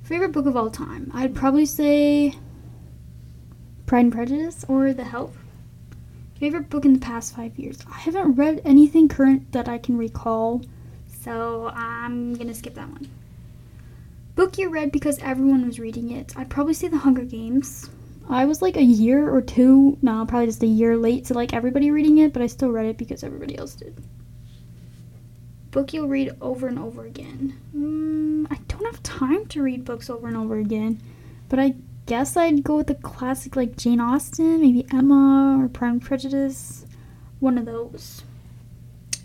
Favorite 0.04 0.34
book 0.34 0.46
of 0.46 0.58
all 0.58 0.70
time? 0.70 1.10
I'd 1.14 1.34
probably 1.34 1.66
say 1.66 2.36
Pride 3.86 4.06
and 4.06 4.12
Prejudice 4.12 4.66
or 4.68 4.92
The 4.92 5.06
Help. 5.06 5.34
Favorite 6.42 6.72
book 6.72 6.86
in 6.86 6.94
the 6.94 7.00
past 7.00 7.36
five 7.36 7.56
years? 7.60 7.78
I 7.88 8.00
haven't 8.00 8.34
read 8.34 8.64
anything 8.66 9.08
current 9.08 9.52
that 9.52 9.70
I 9.70 9.78
can 9.78 9.96
recall, 9.96 10.64
so 11.08 11.68
I'm 11.68 12.34
gonna 12.34 12.56
skip 12.56 12.74
that 12.74 12.90
one. 12.90 13.08
Book 14.34 14.58
you 14.58 14.70
read 14.70 14.92
because 14.92 15.20
everyone 15.20 15.68
was 15.68 15.80
reading 15.80 16.10
it. 16.10 16.36
I'd 16.36 16.50
probably 16.50 16.74
say 16.74 16.88
The 16.88 16.98
Hunger 16.98 17.26
Games. 17.26 17.92
I 18.28 18.46
was 18.46 18.60
like 18.60 18.76
a 18.76 18.82
year 18.82 19.30
or 19.30 19.40
two, 19.44 20.00
no, 20.02 20.26
probably 20.26 20.48
just 20.48 20.64
a 20.64 20.66
year 20.66 20.98
late 20.98 21.26
to 21.26 21.36
like 21.36 21.54
everybody 21.54 21.92
reading 21.92 22.18
it, 22.18 22.34
but 22.34 22.42
I 22.42 22.48
still 22.48 22.72
read 22.72 22.88
it 22.88 22.98
because 22.98 23.24
everybody 23.24 23.56
else 23.56 23.76
did. 23.76 23.96
Book 25.70 25.94
you'll 25.94 26.08
read 26.08 26.36
over 26.42 26.68
and 26.68 26.80
over 26.80 27.06
again. 27.06 27.56
Mm, 27.78 28.48
I 28.50 28.58
don't 28.68 28.86
have 28.86 29.04
time 29.04 29.46
to 29.46 29.62
read 29.62 29.86
books 29.86 30.10
over 30.10 30.28
and 30.28 30.36
over 30.36 30.58
again, 30.58 31.04
but 31.50 31.60
I 31.60 31.76
guess 32.12 32.36
I'd 32.36 32.66
go 32.66 32.76
with 32.76 32.88
the 32.88 32.96
classic 32.96 33.56
like 33.56 33.78
Jane 33.78 34.02
Austen, 34.02 34.60
maybe 34.60 34.86
Emma 34.92 35.58
or 35.64 35.70
Prime 35.70 36.02
Prejudice. 36.02 36.86
One 37.40 37.58
of 37.58 37.64
those. 37.64 38.24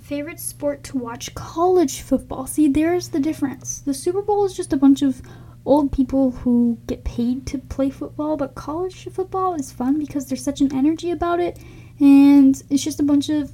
Favorite 0.02 0.38
sport 0.38 0.84
to 0.84 0.96
watch? 0.96 1.34
College 1.34 2.00
football. 2.00 2.46
See, 2.46 2.68
there's 2.68 3.08
the 3.08 3.18
difference. 3.18 3.80
The 3.80 3.92
Super 3.92 4.22
Bowl 4.22 4.44
is 4.44 4.56
just 4.56 4.72
a 4.72 4.76
bunch 4.76 5.02
of 5.02 5.20
old 5.64 5.90
people 5.90 6.30
who 6.30 6.78
get 6.86 7.02
paid 7.02 7.44
to 7.48 7.58
play 7.58 7.90
football, 7.90 8.36
but 8.36 8.54
college 8.54 9.08
football 9.10 9.54
is 9.54 9.72
fun 9.72 9.98
because 9.98 10.26
there's 10.26 10.44
such 10.44 10.60
an 10.60 10.72
energy 10.72 11.10
about 11.10 11.40
it, 11.40 11.58
and 11.98 12.62
it's 12.70 12.84
just 12.84 13.00
a 13.00 13.02
bunch 13.02 13.28
of 13.28 13.50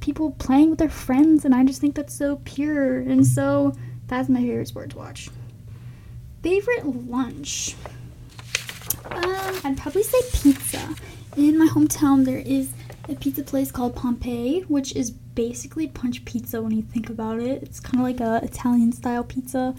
people 0.00 0.30
playing 0.38 0.70
with 0.70 0.78
their 0.78 0.88
friends, 0.88 1.44
and 1.44 1.54
I 1.54 1.64
just 1.64 1.82
think 1.82 1.96
that's 1.96 2.14
so 2.14 2.40
pure, 2.46 3.00
and 3.00 3.26
so 3.26 3.74
that's 4.06 4.30
my 4.30 4.40
favorite 4.40 4.68
sport 4.68 4.88
to 4.92 4.96
watch. 4.96 5.28
Favorite 6.42 6.86
lunch? 6.86 7.76
Um, 9.10 9.60
I'd 9.64 9.76
probably 9.76 10.02
say 10.02 10.18
pizza. 10.32 10.94
In 11.36 11.58
my 11.58 11.66
hometown, 11.66 12.24
there 12.24 12.38
is 12.38 12.72
a 13.08 13.14
pizza 13.14 13.42
place 13.42 13.70
called 13.70 13.96
Pompeii, 13.96 14.62
which 14.68 14.94
is 14.94 15.10
basically 15.10 15.88
punch 15.88 16.24
pizza 16.24 16.60
when 16.60 16.72
you 16.72 16.82
think 16.82 17.08
about 17.08 17.40
it. 17.40 17.62
It's 17.62 17.80
kind 17.80 17.96
of 17.96 18.02
like 18.02 18.20
a 18.20 18.44
Italian 18.44 18.92
style 18.92 19.24
pizza. 19.24 19.74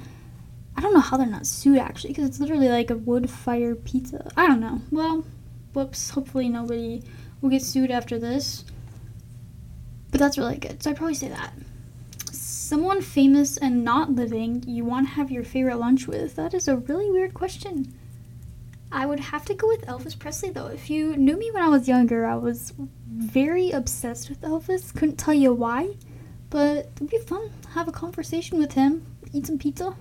I 0.75 0.81
don't 0.81 0.93
know 0.93 1.01
how 1.01 1.17
they're 1.17 1.27
not 1.27 1.45
sued 1.45 1.77
actually, 1.77 2.11
because 2.11 2.25
it's 2.25 2.39
literally 2.39 2.69
like 2.69 2.89
a 2.89 2.95
wood 2.95 3.29
fire 3.29 3.75
pizza. 3.75 4.31
I 4.37 4.47
don't 4.47 4.59
know. 4.59 4.81
Well, 4.91 5.25
whoops. 5.73 6.09
Hopefully 6.11 6.49
nobody 6.49 7.03
will 7.41 7.49
get 7.49 7.61
sued 7.61 7.91
after 7.91 8.17
this. 8.17 8.65
But 10.11 10.19
that's 10.19 10.37
really 10.37 10.57
good. 10.57 10.81
So 10.81 10.89
I'd 10.89 10.97
probably 10.97 11.15
say 11.15 11.29
that. 11.29 11.53
Someone 12.31 13.01
famous 13.01 13.57
and 13.57 13.83
not 13.83 14.11
living 14.11 14.63
you 14.65 14.85
want 14.85 15.07
to 15.07 15.13
have 15.15 15.31
your 15.31 15.43
favorite 15.43 15.77
lunch 15.77 16.07
with? 16.07 16.35
That 16.35 16.53
is 16.53 16.67
a 16.67 16.77
really 16.77 17.11
weird 17.11 17.33
question. 17.33 17.93
I 18.91 19.05
would 19.05 19.19
have 19.19 19.45
to 19.45 19.53
go 19.53 19.67
with 19.67 19.85
Elvis 19.85 20.17
Presley 20.19 20.49
though. 20.49 20.67
If 20.67 20.89
you 20.89 21.15
knew 21.15 21.37
me 21.37 21.49
when 21.51 21.63
I 21.63 21.69
was 21.69 21.87
younger, 21.87 22.25
I 22.25 22.35
was 22.35 22.73
very 23.07 23.71
obsessed 23.71 24.29
with 24.29 24.41
Elvis. 24.41 24.93
Couldn't 24.93 25.17
tell 25.17 25.33
you 25.33 25.53
why, 25.53 25.95
but 26.49 26.91
it'd 26.95 27.09
be 27.09 27.17
fun. 27.19 27.51
Have 27.73 27.87
a 27.87 27.91
conversation 27.93 28.57
with 28.57 28.73
him, 28.73 29.05
eat 29.31 29.47
some 29.47 29.57
pizza. 29.57 29.95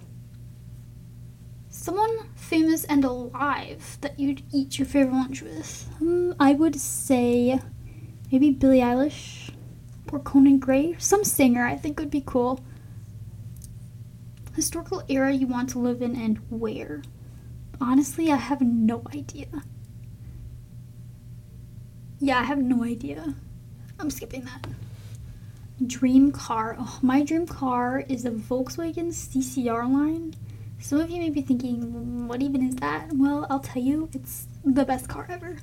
Someone 1.69 2.29
famous 2.35 2.83
and 2.85 3.05
alive 3.05 3.99
that 4.01 4.19
you'd 4.19 4.43
eat 4.53 4.79
your 4.79 4.87
favorite 4.87 5.15
lunch 5.15 5.43
with. 5.43 5.89
Um, 6.01 6.35
I 6.41 6.55
would 6.55 6.75
say 6.75 7.61
maybe 8.33 8.51
Billie 8.51 8.81
Eilish 8.81 9.51
or 10.13 10.19
Conan 10.19 10.59
Gray. 10.59 10.97
Some 10.99 11.23
singer 11.23 11.65
I 11.65 11.77
think 11.77 12.01
would 12.01 12.11
be 12.11 12.25
cool. 12.27 12.61
Historical 14.57 15.05
era 15.09 15.33
you 15.33 15.47
want 15.47 15.71
to 15.71 15.79
live 15.79 16.03
in 16.03 16.17
and 16.17 16.39
where? 16.51 17.03
Honestly, 17.81 18.31
I 18.31 18.37
have 18.37 18.61
no 18.61 19.03
idea. 19.15 19.47
Yeah, 22.19 22.39
I 22.39 22.43
have 22.43 22.59
no 22.59 22.85
idea. 22.85 23.35
I'm 23.99 24.11
skipping 24.11 24.45
that. 24.45 24.67
Dream 25.87 26.31
car. 26.31 26.77
Oh, 26.79 26.99
my 27.01 27.23
dream 27.23 27.47
car 27.47 28.05
is 28.07 28.27
a 28.27 28.31
Volkswagen 28.31 29.09
CC 29.09 29.73
R-Line. 29.73 30.35
Some 30.79 31.01
of 31.01 31.11
you 31.11 31.21
may 31.21 31.31
be 31.31 31.41
thinking, 31.41 32.29
what 32.29 32.43
even 32.43 32.67
is 32.69 32.77
that? 32.77 33.09
Well, 33.15 33.47
I'll 33.49 33.61
tell 33.61 33.83
you, 33.83 34.11
it's 34.13 34.47
the 34.65 34.85
best 34.85 35.09
car 35.09 35.27
ever. 35.31 35.57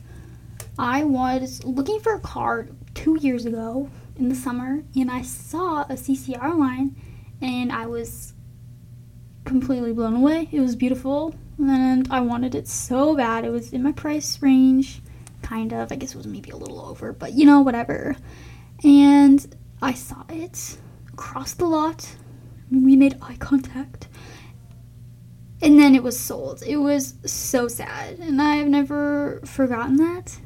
I 0.80 1.04
was 1.04 1.64
looking 1.64 2.00
for 2.00 2.16
a 2.16 2.20
car 2.20 2.68
two 2.96 3.18
years 3.20 3.46
ago 3.46 3.90
in 4.16 4.30
the 4.30 4.36
summer 4.36 4.84
and 4.96 5.12
I 5.12 5.22
saw 5.22 5.82
a 5.84 5.94
CC 5.94 6.36
R-Line 6.40 6.96
and 7.42 7.72
I 7.72 7.86
was 7.86 8.34
completely 9.48 9.94
blown 9.94 10.16
away. 10.16 10.50
It 10.52 10.60
was 10.60 10.76
beautiful 10.76 11.34
and 11.58 12.08
I 12.12 12.20
wanted 12.20 12.54
it 12.54 12.68
so 12.68 13.16
bad. 13.16 13.46
It 13.46 13.50
was 13.50 13.74
in 13.74 13.82
my 13.82 13.92
price 13.92 14.42
range, 14.42 15.02
kind 15.42 15.74
of. 15.74 15.92
I 15.92 15.96
guess 15.96 16.12
it 16.12 16.18
was 16.18 16.28
maybe 16.28 16.52
a 16.52 16.58
little 16.58 16.82
over, 16.82 17.14
but 17.14 17.34
you 17.34 17.46
know, 17.46 17.62
whatever. 17.62 18.16
And 18.84 19.56
I 19.82 19.94
saw 19.94 20.24
it 20.30 20.78
across 21.12 21.54
the 21.54 21.66
lot. 21.66 22.16
We 22.70 22.96
made 22.96 23.18
eye 23.22 23.38
contact. 23.40 24.08
And 25.62 25.80
then 25.80 25.96
it 25.96 26.04
was 26.04 26.20
sold. 26.20 26.62
It 26.62 26.78
was 26.78 27.16
so 27.26 27.68
sad. 27.68 28.20
And 28.20 28.40
I've 28.42 28.68
never 28.68 29.42
forgotten 29.46 29.96
that. 29.98 30.40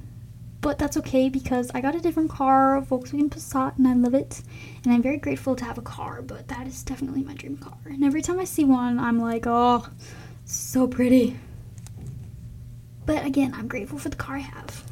But 0.61 0.77
that's 0.77 0.95
okay 0.97 1.27
because 1.27 1.71
I 1.73 1.81
got 1.81 1.95
a 1.95 1.99
different 1.99 2.29
car, 2.29 2.79
Volkswagen 2.81 3.29
Passat, 3.29 3.77
and 3.77 3.87
I 3.87 3.95
love 3.95 4.13
it. 4.13 4.43
And 4.83 4.93
I'm 4.93 5.01
very 5.01 5.17
grateful 5.17 5.55
to 5.55 5.65
have 5.65 5.79
a 5.79 5.81
car, 5.81 6.21
but 6.21 6.47
that 6.49 6.67
is 6.67 6.83
definitely 6.83 7.23
my 7.23 7.33
dream 7.33 7.57
car. 7.57 7.77
And 7.85 8.03
every 8.03 8.21
time 8.21 8.39
I 8.39 8.43
see 8.43 8.63
one, 8.63 8.99
I'm 8.99 9.19
like, 9.19 9.45
oh, 9.47 9.87
so 10.45 10.87
pretty. 10.87 11.39
But 13.07 13.25
again, 13.25 13.53
I'm 13.55 13.67
grateful 13.67 13.97
for 13.97 14.09
the 14.09 14.15
car 14.15 14.35
I 14.35 14.39
have. 14.39 14.83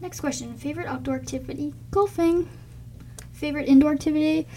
Next 0.00 0.20
question 0.20 0.56
Favorite 0.58 0.88
outdoor 0.88 1.14
activity? 1.14 1.72
Golfing. 1.92 2.48
Favorite 3.32 3.68
indoor 3.68 3.92
activity? 3.92 4.48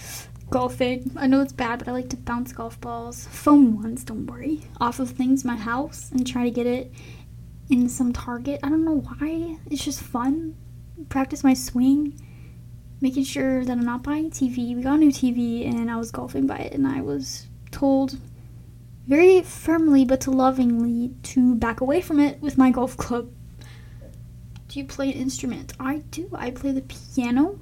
Golfing. 0.50 1.12
I 1.16 1.28
know 1.28 1.42
it's 1.42 1.54
bad, 1.54 1.80
but 1.80 1.88
I 1.88 1.92
like 1.92 2.10
to 2.10 2.18
bounce 2.18 2.52
golf 2.52 2.82
balls, 2.82 3.28
foam 3.28 3.82
ones, 3.82 4.04
don't 4.04 4.26
worry, 4.26 4.62
off 4.82 5.00
of 5.00 5.12
things 5.12 5.44
in 5.44 5.48
my 5.48 5.56
house 5.56 6.10
and 6.12 6.26
try 6.26 6.46
to 6.46 6.52
get 6.52 6.66
it 6.66 6.92
in 7.70 7.88
some 7.88 8.12
target. 8.12 8.60
I 8.64 8.70
don't 8.70 8.84
know 8.84 9.00
why. 9.02 9.58
It's 9.70 9.84
just 9.84 10.02
fun. 10.02 10.56
Practice 11.08 11.44
my 11.44 11.54
swing, 11.54 12.20
making 13.00 13.24
sure 13.24 13.64
that 13.64 13.72
I'm 13.72 13.86
not 13.86 14.04
buying 14.04 14.32
TV. 14.32 14.76
We 14.76 14.82
got 14.82 14.96
a 14.96 14.98
new 14.98 15.12
TV 15.12 15.70
and 15.70 15.90
I 15.90 15.96
was 15.96 16.12
golfing 16.12 16.48
by 16.48 16.58
it 16.58 16.74
and 16.74 16.88
I 16.88 17.02
was 17.02 17.48
told 17.72 18.18
very 19.08 19.42
firmly 19.42 20.06
but 20.06 20.28
lovingly 20.28 21.14
to 21.24 21.56
back 21.56 21.82
away 21.82 22.02
from 22.02 22.20
it 22.20 22.42
with 22.42 22.58
my 22.58 22.72
golf 22.72 22.98
club. 22.98 23.30
Do 24.68 24.80
you 24.80 24.86
play 24.86 25.12
an 25.12 25.18
instrument? 25.18 25.74
I 25.80 25.98
do. 26.12 26.30
I 26.34 26.52
play 26.52 26.72
the 26.72 26.82
piano 26.82 27.60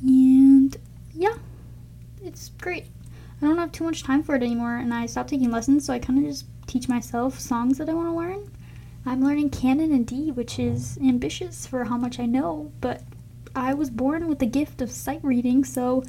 and 0.00 0.76
yeah, 1.12 1.34
it's 2.24 2.50
great. 2.60 2.86
I 3.42 3.46
don't 3.46 3.58
have 3.58 3.72
too 3.72 3.84
much 3.84 4.02
time 4.02 4.22
for 4.22 4.34
it 4.34 4.42
anymore 4.42 4.76
and 4.76 4.92
I 4.94 5.06
stopped 5.06 5.30
taking 5.30 5.50
lessons 5.50 5.84
so 5.84 5.92
I 5.92 5.98
kind 5.98 6.18
of 6.18 6.24
just 6.24 6.46
teach 6.66 6.88
myself 6.88 7.38
songs 7.38 7.78
that 7.78 7.88
I 7.88 7.94
want 7.94 8.08
to 8.08 8.12
learn 8.12 8.50
I'm 9.10 9.24
learning 9.24 9.50
Canon 9.50 9.90
in 9.90 10.04
D, 10.04 10.30
which 10.30 10.52
mm-hmm. 10.52 10.72
is 10.72 10.96
ambitious 10.98 11.66
for 11.66 11.86
how 11.86 11.96
much 11.96 12.20
I 12.20 12.26
know, 12.26 12.70
but 12.80 13.02
I 13.56 13.74
was 13.74 13.90
born 13.90 14.28
with 14.28 14.38
the 14.38 14.46
gift 14.46 14.80
of 14.80 14.92
sight 14.92 15.18
reading, 15.24 15.64
so 15.64 16.04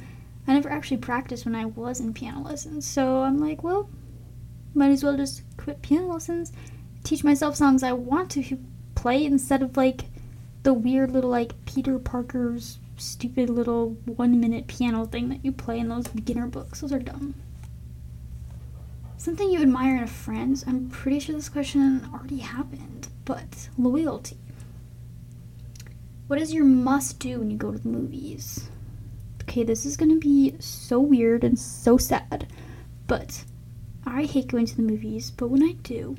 I 0.46 0.54
never 0.54 0.70
actually 0.70 0.98
practiced 0.98 1.44
when 1.44 1.56
I 1.56 1.64
was 1.64 1.98
in 1.98 2.14
piano 2.14 2.42
lessons. 2.42 2.86
So 2.86 3.22
I'm 3.22 3.38
like, 3.38 3.64
well, 3.64 3.90
might 4.72 4.92
as 4.92 5.02
well 5.02 5.16
just 5.16 5.42
quit 5.56 5.82
piano 5.82 6.12
lessons, 6.12 6.52
teach 7.02 7.24
myself 7.24 7.56
songs 7.56 7.82
I 7.82 7.90
want 7.92 8.30
to 8.32 8.56
play 8.94 9.24
instead 9.24 9.62
of 9.62 9.76
like 9.76 10.04
the 10.62 10.72
weird 10.72 11.10
little 11.10 11.30
like 11.30 11.54
Peter 11.64 11.98
Parker's 11.98 12.78
stupid 12.98 13.50
little 13.50 13.96
one 14.04 14.38
minute 14.38 14.68
piano 14.68 15.06
thing 15.06 15.28
that 15.30 15.44
you 15.44 15.50
play 15.50 15.80
in 15.80 15.88
those 15.88 16.06
beginner 16.06 16.46
books. 16.46 16.82
Those 16.82 16.92
are 16.92 17.00
dumb. 17.00 17.34
Something 19.22 19.52
you 19.52 19.62
admire 19.62 19.98
in 19.98 20.02
a 20.02 20.08
friend? 20.08 20.64
I'm 20.66 20.90
pretty 20.90 21.20
sure 21.20 21.36
this 21.36 21.48
question 21.48 22.04
already 22.12 22.38
happened, 22.38 23.06
but 23.24 23.68
loyalty. 23.78 24.36
What 26.26 26.40
is 26.40 26.52
your 26.52 26.64
must 26.64 27.20
do 27.20 27.38
when 27.38 27.48
you 27.48 27.56
go 27.56 27.70
to 27.70 27.78
the 27.78 27.88
movies? 27.88 28.68
Okay, 29.42 29.62
this 29.62 29.86
is 29.86 29.96
gonna 29.96 30.16
be 30.16 30.56
so 30.58 30.98
weird 30.98 31.44
and 31.44 31.56
so 31.56 31.96
sad, 31.96 32.48
but 33.06 33.44
I 34.04 34.24
hate 34.24 34.48
going 34.48 34.66
to 34.66 34.76
the 34.76 34.82
movies, 34.82 35.30
but 35.30 35.50
when 35.50 35.62
I 35.62 35.74
do, 35.84 36.16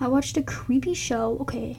I 0.00 0.08
watched 0.08 0.36
a 0.36 0.42
creepy 0.42 0.94
show. 0.94 1.38
Okay, 1.42 1.78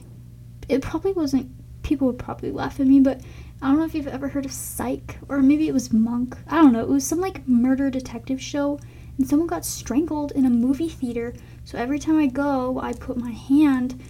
it 0.70 0.80
probably 0.80 1.12
wasn't, 1.12 1.50
people 1.82 2.06
would 2.06 2.18
probably 2.18 2.50
laugh 2.50 2.80
at 2.80 2.86
me, 2.86 2.98
but 2.98 3.20
I 3.60 3.68
don't 3.68 3.78
know 3.78 3.84
if 3.84 3.94
you've 3.94 4.08
ever 4.08 4.28
heard 4.28 4.46
of 4.46 4.52
Psych, 4.52 5.18
or 5.28 5.42
maybe 5.42 5.68
it 5.68 5.74
was 5.74 5.92
Monk. 5.92 6.34
I 6.48 6.62
don't 6.62 6.72
know, 6.72 6.80
it 6.80 6.88
was 6.88 7.06
some 7.06 7.20
like 7.20 7.46
murder 7.46 7.90
detective 7.90 8.40
show 8.40 8.80
and 9.18 9.28
someone 9.28 9.48
got 9.48 9.64
strangled 9.64 10.32
in 10.32 10.46
a 10.46 10.50
movie 10.50 10.88
theater. 10.88 11.34
So 11.64 11.78
every 11.78 11.98
time 11.98 12.18
I 12.18 12.26
go, 12.26 12.80
I 12.80 12.92
put 12.92 13.16
my 13.16 13.30
hand 13.30 14.02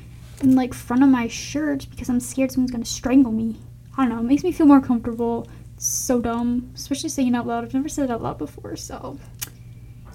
in 0.42 0.54
like 0.54 0.74
front 0.74 1.02
of 1.02 1.08
my 1.08 1.28
shirt 1.28 1.86
because 1.90 2.08
I'm 2.08 2.20
scared 2.20 2.52
someone's 2.52 2.72
gonna 2.72 2.84
strangle 2.84 3.32
me. 3.32 3.56
I 3.96 4.02
don't 4.02 4.14
know, 4.14 4.20
it 4.20 4.24
makes 4.24 4.44
me 4.44 4.52
feel 4.52 4.66
more 4.66 4.80
comfortable. 4.80 5.48
It's 5.74 5.86
so 5.86 6.20
dumb, 6.20 6.70
especially 6.74 7.10
saying 7.10 7.28
it 7.28 7.36
out 7.36 7.46
loud. 7.46 7.64
I've 7.64 7.74
never 7.74 7.88
said 7.88 8.04
it 8.04 8.10
out 8.10 8.22
loud 8.22 8.38
before, 8.38 8.76
so 8.76 9.18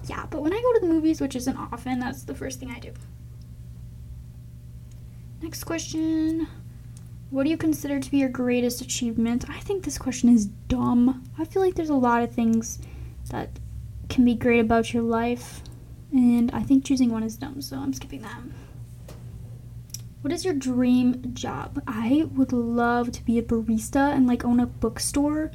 yeah. 0.05 0.25
But 0.29 0.41
when 0.41 0.53
I 0.53 0.61
go 0.61 0.73
to 0.73 0.79
the 0.81 0.93
movies, 0.93 1.21
which 1.21 1.35
isn't 1.35 1.57
often, 1.57 1.99
that's 1.99 2.23
the 2.23 2.35
first 2.35 2.59
thing 2.59 2.71
I 2.71 2.79
do. 2.79 2.93
Next 5.41 5.63
question. 5.65 6.47
What 7.29 7.43
do 7.43 7.49
you 7.49 7.57
consider 7.57 7.99
to 7.99 8.11
be 8.11 8.17
your 8.17 8.29
greatest 8.29 8.81
achievement? 8.81 9.49
I 9.49 9.59
think 9.59 9.83
this 9.83 9.97
question 9.97 10.29
is 10.29 10.45
dumb. 10.45 11.23
I 11.37 11.45
feel 11.45 11.61
like 11.61 11.75
there's 11.75 11.89
a 11.89 11.95
lot 11.95 12.23
of 12.23 12.31
things 12.31 12.79
that 13.29 13.49
can 14.09 14.25
be 14.25 14.35
great 14.35 14.59
about 14.59 14.93
your 14.93 15.03
life. 15.03 15.61
And 16.11 16.51
I 16.51 16.61
think 16.63 16.85
choosing 16.85 17.11
one 17.11 17.23
is 17.23 17.37
dumb, 17.37 17.61
so 17.61 17.77
I'm 17.77 17.93
skipping 17.93 18.21
that. 18.21 18.41
What 20.21 20.33
is 20.33 20.43
your 20.43 20.53
dream 20.53 21.31
job? 21.33 21.81
I 21.87 22.27
would 22.35 22.51
love 22.51 23.11
to 23.11 23.23
be 23.23 23.37
a 23.37 23.43
barista 23.43 24.13
and 24.13 24.27
like 24.27 24.43
own 24.43 24.59
a 24.59 24.65
bookstore 24.65 25.51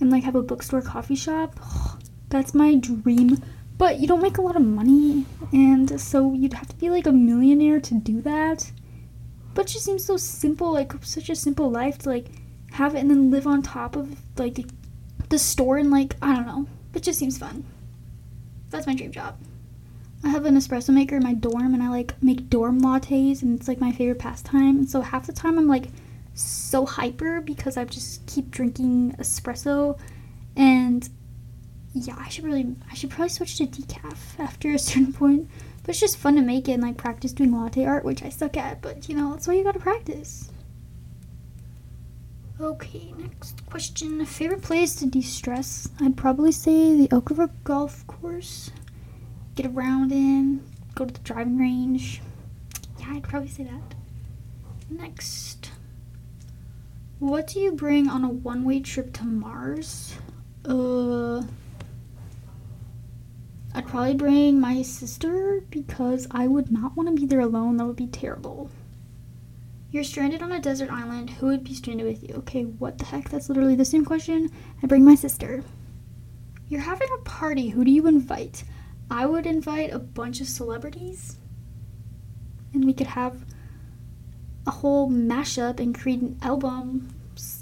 and 0.00 0.10
like 0.10 0.24
have 0.24 0.34
a 0.34 0.42
bookstore 0.42 0.82
coffee 0.82 1.14
shop. 1.14 1.58
that's 2.28 2.54
my 2.54 2.74
dream. 2.74 3.38
But 3.76 3.98
you 3.98 4.06
don't 4.06 4.22
make 4.22 4.38
a 4.38 4.42
lot 4.42 4.54
of 4.54 4.62
money, 4.62 5.26
and 5.52 6.00
so 6.00 6.32
you'd 6.32 6.52
have 6.52 6.68
to 6.68 6.76
be 6.76 6.90
like 6.90 7.08
a 7.08 7.12
millionaire 7.12 7.80
to 7.80 7.94
do 7.94 8.20
that. 8.22 8.70
But 9.52 9.66
it 9.66 9.72
just 9.72 9.84
seems 9.84 10.04
so 10.04 10.16
simple, 10.16 10.72
like 10.72 10.92
such 11.02 11.28
a 11.28 11.34
simple 11.34 11.70
life 11.70 11.98
to 11.98 12.08
like 12.08 12.26
have 12.72 12.94
it 12.94 13.00
and 13.00 13.10
then 13.10 13.30
live 13.30 13.46
on 13.46 13.62
top 13.62 13.96
of 13.96 14.16
like 14.38 14.64
the 15.28 15.38
store 15.38 15.78
and 15.78 15.90
like 15.90 16.14
I 16.22 16.36
don't 16.36 16.46
know. 16.46 16.66
It 16.94 17.02
just 17.02 17.18
seems 17.18 17.36
fun. 17.36 17.64
That's 18.74 18.88
my 18.88 18.94
dream 18.96 19.12
job. 19.12 19.38
I 20.24 20.30
have 20.30 20.46
an 20.46 20.56
espresso 20.56 20.92
maker 20.92 21.14
in 21.14 21.22
my 21.22 21.32
dorm 21.32 21.74
and 21.74 21.82
I 21.82 21.90
like 21.90 22.20
make 22.20 22.50
dorm 22.50 22.80
lattes 22.80 23.40
and 23.40 23.56
it's 23.56 23.68
like 23.68 23.78
my 23.78 23.92
favorite 23.92 24.18
pastime. 24.18 24.78
And 24.78 24.90
so 24.90 25.00
half 25.00 25.28
the 25.28 25.32
time 25.32 25.58
I'm 25.58 25.68
like 25.68 25.90
so 26.34 26.84
hyper 26.84 27.40
because 27.40 27.76
I 27.76 27.84
just 27.84 28.26
keep 28.26 28.50
drinking 28.50 29.12
espresso 29.12 29.96
and 30.56 31.08
yeah, 31.92 32.16
I 32.18 32.28
should 32.30 32.42
really 32.44 32.74
I 32.90 32.94
should 32.94 33.10
probably 33.10 33.28
switch 33.28 33.58
to 33.58 33.66
decaf 33.66 34.40
after 34.40 34.70
a 34.70 34.78
certain 34.80 35.12
point. 35.12 35.48
But 35.82 35.90
it's 35.90 36.00
just 36.00 36.16
fun 36.16 36.34
to 36.34 36.42
make 36.42 36.68
it 36.68 36.72
and 36.72 36.82
like 36.82 36.96
practice 36.96 37.32
doing 37.32 37.52
latte 37.52 37.84
art, 37.84 38.04
which 38.04 38.24
I 38.24 38.28
suck 38.28 38.56
at, 38.56 38.82
but 38.82 39.08
you 39.08 39.14
know, 39.14 39.30
that's 39.30 39.46
why 39.46 39.54
you 39.54 39.62
gotta 39.62 39.78
practice. 39.78 40.50
Okay, 42.60 43.12
next 43.18 43.66
question. 43.66 44.24
Favorite 44.24 44.62
place 44.62 44.94
to 44.96 45.06
de 45.06 45.20
stress? 45.22 45.88
I'd 46.00 46.16
probably 46.16 46.52
say 46.52 46.96
the 46.96 47.08
Elk 47.10 47.30
River 47.30 47.50
Golf 47.64 48.06
Course. 48.06 48.70
Get 49.56 49.66
around 49.66 50.12
in, 50.12 50.62
go 50.94 51.04
to 51.04 51.12
the 51.12 51.20
driving 51.20 51.58
range. 51.58 52.22
Yeah, 53.00 53.14
I'd 53.14 53.24
probably 53.24 53.48
say 53.48 53.64
that. 53.64 53.94
Next. 54.88 55.72
What 57.18 57.48
do 57.48 57.58
you 57.58 57.72
bring 57.72 58.08
on 58.08 58.22
a 58.22 58.28
one 58.28 58.64
way 58.64 58.78
trip 58.80 59.12
to 59.14 59.24
Mars? 59.24 60.14
Uh. 60.64 61.42
I'd 63.74 63.88
probably 63.88 64.14
bring 64.14 64.60
my 64.60 64.82
sister 64.82 65.64
because 65.70 66.28
I 66.30 66.46
would 66.46 66.70
not 66.70 66.96
want 66.96 67.08
to 67.08 67.14
be 67.20 67.26
there 67.26 67.40
alone. 67.40 67.78
That 67.78 67.86
would 67.86 67.96
be 67.96 68.06
terrible. 68.06 68.70
You're 69.94 70.02
stranded 70.02 70.42
on 70.42 70.50
a 70.50 70.58
desert 70.58 70.90
island. 70.90 71.30
Who 71.30 71.46
would 71.46 71.62
be 71.62 71.72
stranded 71.72 72.04
with 72.04 72.28
you? 72.28 72.34
Okay, 72.38 72.64
what 72.64 72.98
the 72.98 73.04
heck? 73.04 73.28
That's 73.30 73.48
literally 73.48 73.76
the 73.76 73.84
same 73.84 74.04
question. 74.04 74.50
I 74.82 74.88
bring 74.88 75.04
my 75.04 75.14
sister. 75.14 75.62
You're 76.68 76.80
having 76.80 77.06
a 77.14 77.22
party. 77.22 77.68
Who 77.68 77.84
do 77.84 77.92
you 77.92 78.08
invite? 78.08 78.64
I 79.08 79.24
would 79.24 79.46
invite 79.46 79.92
a 79.92 80.00
bunch 80.00 80.40
of 80.40 80.48
celebrities. 80.48 81.36
and 82.72 82.84
we 82.84 82.92
could 82.92 83.06
have 83.06 83.44
a 84.66 84.72
whole 84.72 85.08
mashup 85.08 85.78
and 85.78 85.94
create 85.96 86.20
an 86.22 86.38
album 86.42 87.14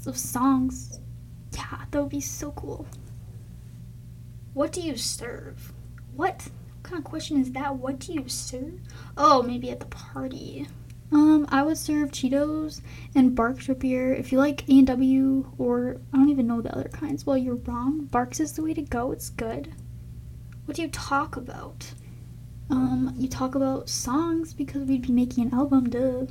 of 0.07 0.17
songs. 0.17 0.99
Yeah, 1.51 1.85
that 1.91 2.01
would 2.01 2.09
be 2.09 2.19
so 2.19 2.51
cool. 2.53 2.87
What 4.55 4.71
do 4.71 4.81
you 4.81 4.97
serve? 4.97 5.71
What? 6.15 6.49
What 6.81 6.83
kind 6.83 6.97
of 6.97 7.03
question 7.03 7.39
is 7.39 7.51
that? 7.51 7.75
What 7.75 7.99
do 7.99 8.11
you 8.11 8.27
serve? 8.27 8.79
Oh, 9.15 9.43
maybe 9.43 9.69
at 9.69 9.79
the 9.79 9.85
party. 9.85 10.67
Um, 11.13 11.47
I 11.49 11.61
would 11.61 11.77
serve 11.77 12.09
Cheetos 12.09 12.81
and 13.13 13.35
Barq's 13.35 13.69
root 13.69 13.79
beer. 13.79 14.13
If 14.13 14.31
you 14.31 14.39
like 14.39 14.67
A 14.67 14.79
and 14.79 14.87
W 14.87 15.45
or 15.59 16.01
I 16.11 16.17
don't 16.17 16.29
even 16.29 16.47
know 16.47 16.59
the 16.59 16.73
other 16.73 16.89
kinds, 16.89 17.23
well, 17.23 17.37
you're 17.37 17.55
wrong. 17.55 18.07
Barq's 18.11 18.39
is 18.39 18.53
the 18.53 18.63
way 18.63 18.73
to 18.73 18.81
go. 18.81 19.11
It's 19.11 19.29
good. 19.29 19.73
What 20.65 20.75
do 20.75 20.81
you 20.81 20.87
talk 20.87 21.35
about? 21.35 21.93
Um, 22.71 23.13
you 23.15 23.27
talk 23.27 23.53
about 23.53 23.89
songs 23.89 24.53
because 24.53 24.85
we'd 24.85 25.03
be 25.03 25.13
making 25.13 25.47
an 25.47 25.53
album, 25.53 25.89
duh. 25.89 26.25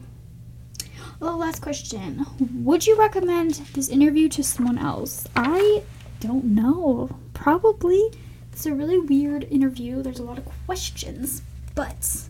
Oh, 1.20 1.36
last 1.36 1.62
question. 1.62 2.26
Would 2.64 2.84
you 2.84 2.98
recommend 2.98 3.54
this 3.74 3.88
interview 3.88 4.28
to 4.30 4.42
someone 4.42 4.78
else? 4.78 5.28
I 5.36 5.84
don't 6.18 6.46
know. 6.46 7.20
Probably. 7.34 8.10
It's 8.52 8.66
a 8.66 8.74
really 8.74 8.98
weird 8.98 9.44
interview. 9.44 10.02
There's 10.02 10.18
a 10.18 10.24
lot 10.24 10.38
of 10.38 10.48
questions, 10.66 11.42
but 11.76 12.28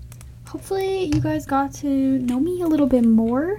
hopefully 0.52 1.04
you 1.04 1.18
guys 1.18 1.46
got 1.46 1.72
to 1.72 1.88
know 2.18 2.38
me 2.38 2.60
a 2.60 2.66
little 2.66 2.86
bit 2.86 3.06
more. 3.06 3.58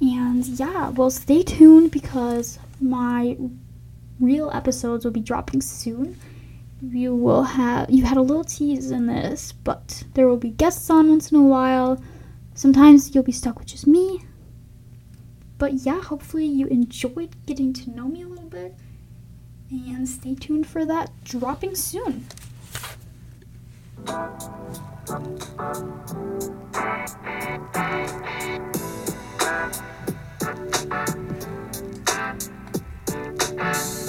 And 0.00 0.46
yeah, 0.46 0.88
well, 0.88 1.10
stay 1.10 1.42
tuned 1.42 1.90
because 1.90 2.58
my 2.80 3.36
real 4.18 4.50
episodes 4.54 5.04
will 5.04 5.12
be 5.12 5.20
dropping 5.20 5.60
soon. 5.60 6.18
You 6.80 7.14
will 7.14 7.42
have 7.42 7.90
you 7.90 8.06
had 8.06 8.16
a 8.16 8.22
little 8.22 8.44
tease 8.44 8.90
in 8.90 9.08
this, 9.08 9.52
but 9.52 10.04
there 10.14 10.26
will 10.26 10.38
be 10.38 10.50
guests 10.50 10.88
on 10.88 11.10
once 11.10 11.30
in 11.32 11.36
a 11.36 11.42
while. 11.42 12.02
Sometimes 12.54 13.14
you'll 13.14 13.22
be 13.24 13.32
stuck 13.32 13.58
with 13.58 13.68
just 13.68 13.86
me. 13.86 14.24
But 15.58 15.74
yeah, 15.74 16.00
hopefully 16.00 16.46
you 16.46 16.66
enjoyed 16.68 17.36
getting 17.44 17.74
to 17.74 17.90
know 17.90 18.08
me 18.08 18.22
a 18.22 18.26
little 18.26 18.48
bit. 18.48 18.74
And 19.70 20.08
stay 20.08 20.34
tuned 20.34 20.66
for 20.66 20.86
that 20.86 21.10
dropping 21.24 21.74
soon. 21.74 22.24
Thank 25.08 25.42
you. 28.26 28.37